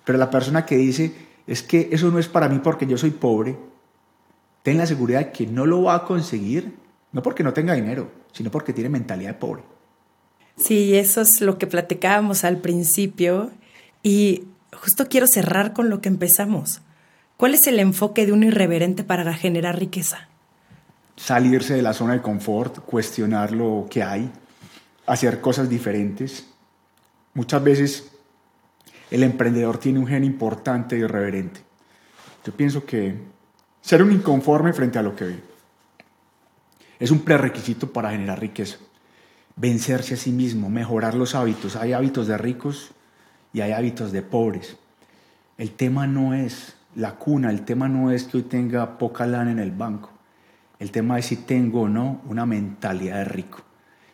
[0.03, 1.13] Pero la persona que dice,
[1.47, 3.57] es que eso no es para mí porque yo soy pobre,
[4.63, 6.75] ten la seguridad que no lo va a conseguir,
[7.11, 9.63] no porque no tenga dinero, sino porque tiene mentalidad de pobre.
[10.57, 13.51] Sí, eso es lo que platicábamos al principio
[14.03, 16.81] y justo quiero cerrar con lo que empezamos.
[17.37, 20.29] ¿Cuál es el enfoque de un irreverente para generar riqueza?
[21.15, 24.31] Salirse de la zona de confort, cuestionar lo que hay,
[25.05, 26.47] hacer cosas diferentes.
[27.33, 28.11] Muchas veces
[29.11, 31.61] el emprendedor tiene un gen importante y irreverente.
[32.45, 33.15] Yo pienso que
[33.81, 35.55] ser un inconforme frente a lo que ve
[36.99, 38.77] es un prerequisito para generar riqueza.
[39.55, 41.75] Vencerse a sí mismo, mejorar los hábitos.
[41.75, 42.91] Hay hábitos de ricos
[43.53, 44.77] y hay hábitos de pobres.
[45.57, 49.51] El tema no es la cuna, el tema no es que hoy tenga poca lana
[49.51, 50.14] en el banco.
[50.85, 53.57] El tema es si tengo o no una mentalidad de rico.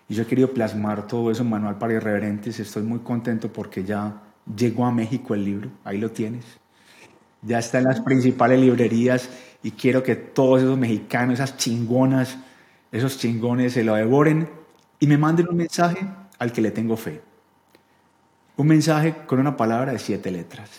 [0.08, 2.62] Y yo he querido plasmar todo eso en Manual para Irreverentes.
[2.62, 4.22] Estoy muy contento porque ya
[4.56, 5.70] llegó a México el libro.
[5.84, 6.46] Ahí lo tienes.
[7.42, 9.30] Ya está en las principales librerías
[9.62, 12.38] y quiero que todos esos mexicanos, esas chingonas,
[12.94, 14.50] esos chingones se lo devoren
[14.98, 16.08] y me manden un mensaje
[16.40, 17.22] al que le tengo fe.
[18.56, 20.70] Un mensaje con una palabra de siete letras.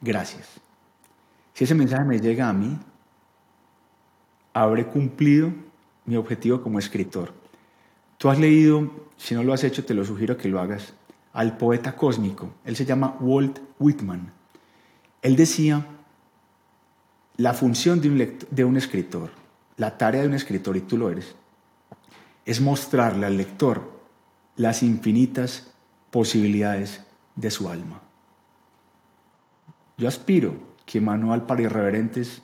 [0.00, 0.46] Gracias.
[1.54, 2.78] Si ese mensaje me llega a mí,
[4.62, 5.52] habré cumplido
[6.06, 7.34] mi objetivo como escritor.
[8.16, 10.94] Tú has leído, si no lo has hecho, te lo sugiero que lo hagas,
[11.34, 12.54] al poeta cósmico.
[12.64, 14.32] Él se llama Walt Whitman.
[15.20, 15.84] Él decía,
[17.36, 19.30] la función de un, de un escritor,
[19.76, 21.34] la tarea de un escritor, y tú lo eres,
[22.46, 23.92] es mostrarle al lector
[24.56, 25.70] las infinitas
[26.10, 27.04] posibilidades
[27.34, 28.00] de su alma.
[29.98, 30.54] Yo aspiro
[30.86, 32.40] que Manual para Irreverentes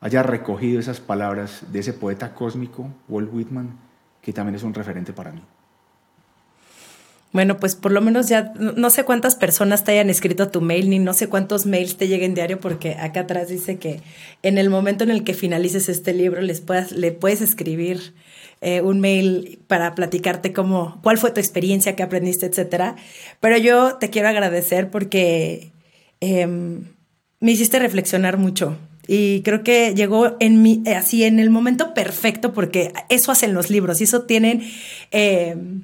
[0.00, 3.78] haya recogido esas palabras de ese poeta cósmico, Walt Whitman,
[4.22, 5.42] que también es un referente para mí.
[7.30, 10.88] Bueno, pues por lo menos ya no sé cuántas personas te hayan escrito tu mail,
[10.88, 14.00] ni no sé cuántos mails te lleguen diario, porque acá atrás dice que
[14.42, 18.14] en el momento en el que finalices este libro les puedas, le puedes escribir
[18.62, 22.96] eh, un mail para platicarte cómo, cuál fue tu experiencia, qué aprendiste, etcétera.
[23.40, 25.72] Pero yo te quiero agradecer porque
[26.20, 26.94] em,
[27.40, 28.78] me hiciste reflexionar mucho.
[29.10, 33.70] Y creo que llegó en mi, así en el momento perfecto, porque eso hacen los
[33.70, 34.62] libros y eso tienen.
[35.10, 35.82] Em,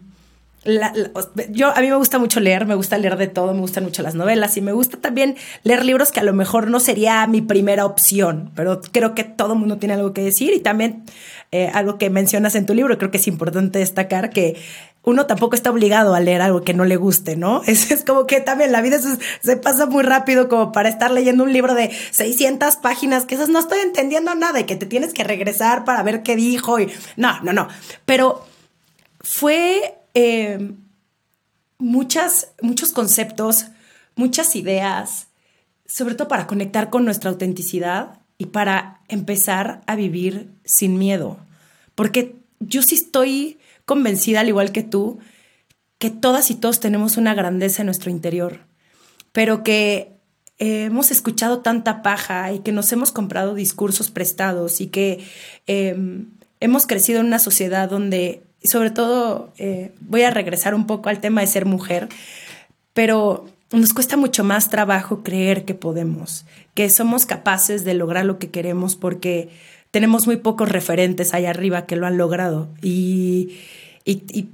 [1.50, 4.02] yo a mí me gusta mucho leer, me gusta leer de todo, me gustan mucho
[4.02, 7.40] las novelas y me gusta también leer libros que a lo mejor no sería mi
[7.40, 11.04] primera opción, pero creo que todo mundo tiene algo que decir y también
[11.52, 14.56] eh, algo que mencionas en tu libro, creo que es importante destacar que
[15.04, 17.62] uno tampoco está obligado a leer algo que no le guste, ¿no?
[17.66, 18.98] Es, es como que también la vida
[19.42, 23.48] se, pasa muy rápido como para estar leyendo un libro de 600 páginas, que esas
[23.48, 26.90] no estoy entendiendo nada y que te tienes que regresar para ver qué dijo y
[27.16, 27.68] no, no, no,
[28.04, 28.44] pero
[29.20, 30.72] fue eh,
[31.78, 33.66] muchas, muchos conceptos,
[34.16, 35.28] muchas ideas,
[35.86, 41.38] sobre todo para conectar con nuestra autenticidad y para empezar a vivir sin miedo.
[41.94, 45.18] Porque yo sí estoy convencida, al igual que tú,
[45.98, 48.60] que todas y todos tenemos una grandeza en nuestro interior,
[49.32, 50.12] pero que
[50.58, 55.24] eh, hemos escuchado tanta paja y que nos hemos comprado discursos prestados y que
[55.66, 56.30] em,
[56.60, 61.20] hemos crecido en una sociedad donde sobre todo eh, voy a regresar un poco al
[61.20, 62.08] tema de ser mujer,
[62.92, 68.38] pero nos cuesta mucho más trabajo creer que podemos, que somos capaces de lograr lo
[68.38, 69.50] que queremos porque
[69.94, 72.68] tenemos muy pocos referentes allá arriba que lo han logrado.
[72.82, 73.60] Y,
[74.04, 74.48] y,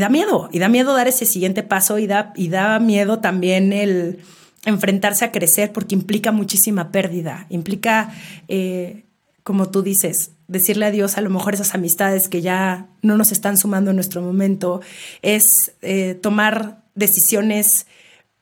[0.00, 3.72] da miedo, y da miedo dar ese siguiente paso y da, y da miedo también
[3.72, 4.18] el
[4.64, 8.12] enfrentarse a crecer porque implica muchísima pérdida, implica,
[8.48, 9.04] eh,
[9.44, 13.56] como tú dices, decirle adiós a lo mejor esas amistades que ya no nos están
[13.56, 14.80] sumando en nuestro momento,
[15.22, 17.86] es eh, tomar decisiones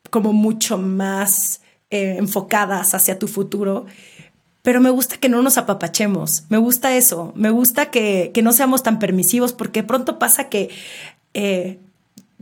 [0.09, 3.85] como mucho más eh, enfocadas hacia tu futuro.
[4.63, 8.83] Pero me gusta que no nos apapachemos, me gusta eso, me gusta que, no seamos
[8.83, 10.71] tan permisivos porque pronto pasa que
[11.35, 11.79] eh,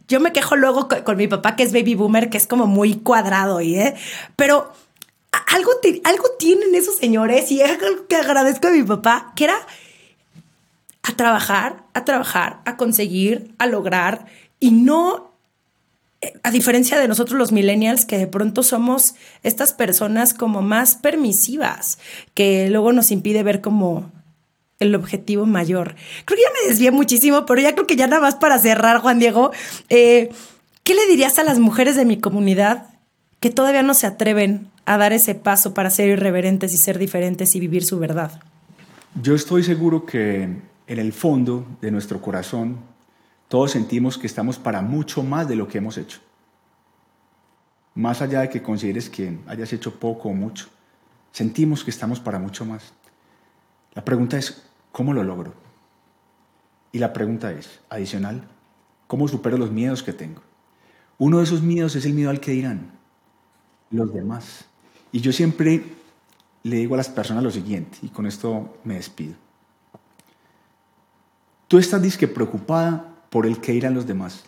[0.06, 2.96] yo me quejo luego con, mi papá que es baby boomer, que es como muy
[2.96, 3.78] cuadrado, ¿y,
[4.36, 4.70] pero
[5.54, 5.70] algo,
[6.04, 9.56] algo tienen esos señores y es algo que agradezco a mi papá, que era
[11.02, 14.26] a trabajar, a trabajar, a conseguir, a lograr
[14.58, 15.29] y no, eh,
[16.42, 21.98] a diferencia de nosotros los millennials, que de pronto somos estas personas como más permisivas,
[22.34, 24.12] que luego nos impide ver como
[24.80, 25.94] el objetivo mayor.
[26.24, 28.98] Creo que ya me desvié muchísimo, pero ya creo que ya nada más para cerrar,
[28.98, 29.50] Juan Diego,
[29.88, 30.30] eh,
[30.84, 32.86] ¿qué le dirías a las mujeres de mi comunidad
[33.40, 37.54] que todavía no se atreven a dar ese paso para ser irreverentes y ser diferentes
[37.54, 38.40] y vivir su verdad?
[39.22, 42.89] Yo estoy seguro que en el fondo de nuestro corazón
[43.50, 46.20] todos sentimos que estamos para mucho más de lo que hemos hecho.
[47.96, 50.68] Más allá de que consideres que hayas hecho poco o mucho,
[51.32, 52.92] sentimos que estamos para mucho más.
[53.92, 55.52] La pregunta es, ¿cómo lo logro?
[56.92, 58.46] Y la pregunta es, adicional,
[59.08, 60.42] ¿cómo supero los miedos que tengo?
[61.18, 62.92] Uno de esos miedos es el miedo al que dirán
[63.90, 64.66] los demás.
[65.10, 65.82] Y yo siempre
[66.62, 69.34] le digo a las personas lo siguiente, y con esto me despido.
[71.66, 74.44] Tú estás disque preocupada por el que irán los demás.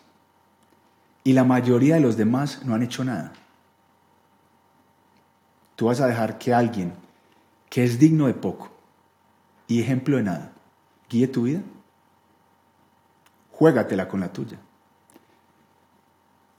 [1.24, 3.32] Y la mayoría de los demás no han hecho nada.
[5.76, 6.92] Tú vas a dejar que alguien
[7.70, 8.70] que es digno de poco
[9.66, 10.52] y ejemplo de nada
[11.08, 11.60] guíe tu vida.
[13.52, 14.58] Juégatela con la tuya.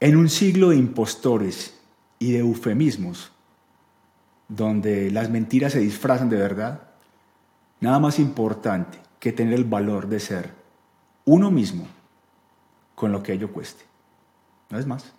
[0.00, 1.78] En un siglo de impostores
[2.18, 3.32] y de eufemismos,
[4.48, 6.88] donde las mentiras se disfrazan de verdad,
[7.80, 10.52] nada más importante que tener el valor de ser
[11.24, 11.86] uno mismo
[12.94, 13.84] con lo que ello cueste.
[14.70, 15.12] No es más.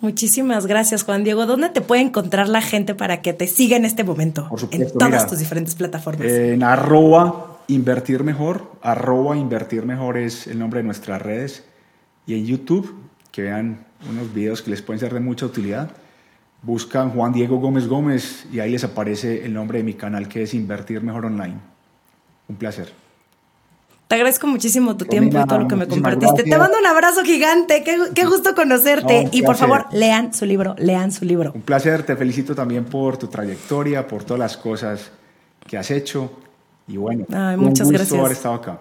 [0.00, 1.46] Muchísimas gracias, Juan Diego.
[1.46, 4.48] ¿Dónde te puede encontrar la gente para que te siga en este momento?
[4.48, 6.26] Por supuesto, en todas tus diferentes plataformas.
[6.26, 8.72] En arroba invertir mejor.
[8.82, 11.64] Arroba invertir mejor es el nombre de nuestras redes.
[12.26, 12.94] Y en YouTube,
[13.30, 15.90] que vean unos videos que les pueden ser de mucha utilidad
[16.64, 20.42] buscan Juan Diego Gómez Gómez y ahí les aparece el nombre de mi canal que
[20.42, 21.56] es Invertir Mejor Online.
[22.48, 23.03] Un placer.
[24.08, 26.44] Te agradezco muchísimo tu tiempo y todo lo que me compartiste.
[26.44, 29.28] Te mando un abrazo gigante, qué, gusto conocerte.
[29.32, 31.52] y por favor, lean su libro, lean su libro.
[31.54, 35.10] Un placer, te felicito también por tu trayectoria, por todas las cosas
[35.66, 36.30] que has hecho.
[36.86, 37.24] Y bueno,
[37.56, 38.78] muchas un gusto haber estado acá.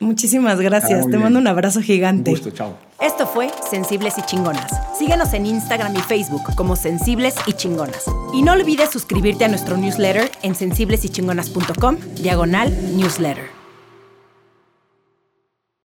[0.00, 1.08] Muchísimas gracias.
[1.08, 2.30] Te mando un abrazo gigante.
[2.30, 2.76] Un gusto, chao.
[3.00, 4.72] Esto fue Sensibles y Chingonas.
[4.98, 8.04] Síguenos en Instagram y Facebook como Sensibles y Chingonas.
[8.32, 13.53] Y no olvides suscribirte a nuestro newsletter en sensiblesychingonas.com, diagonal newsletter.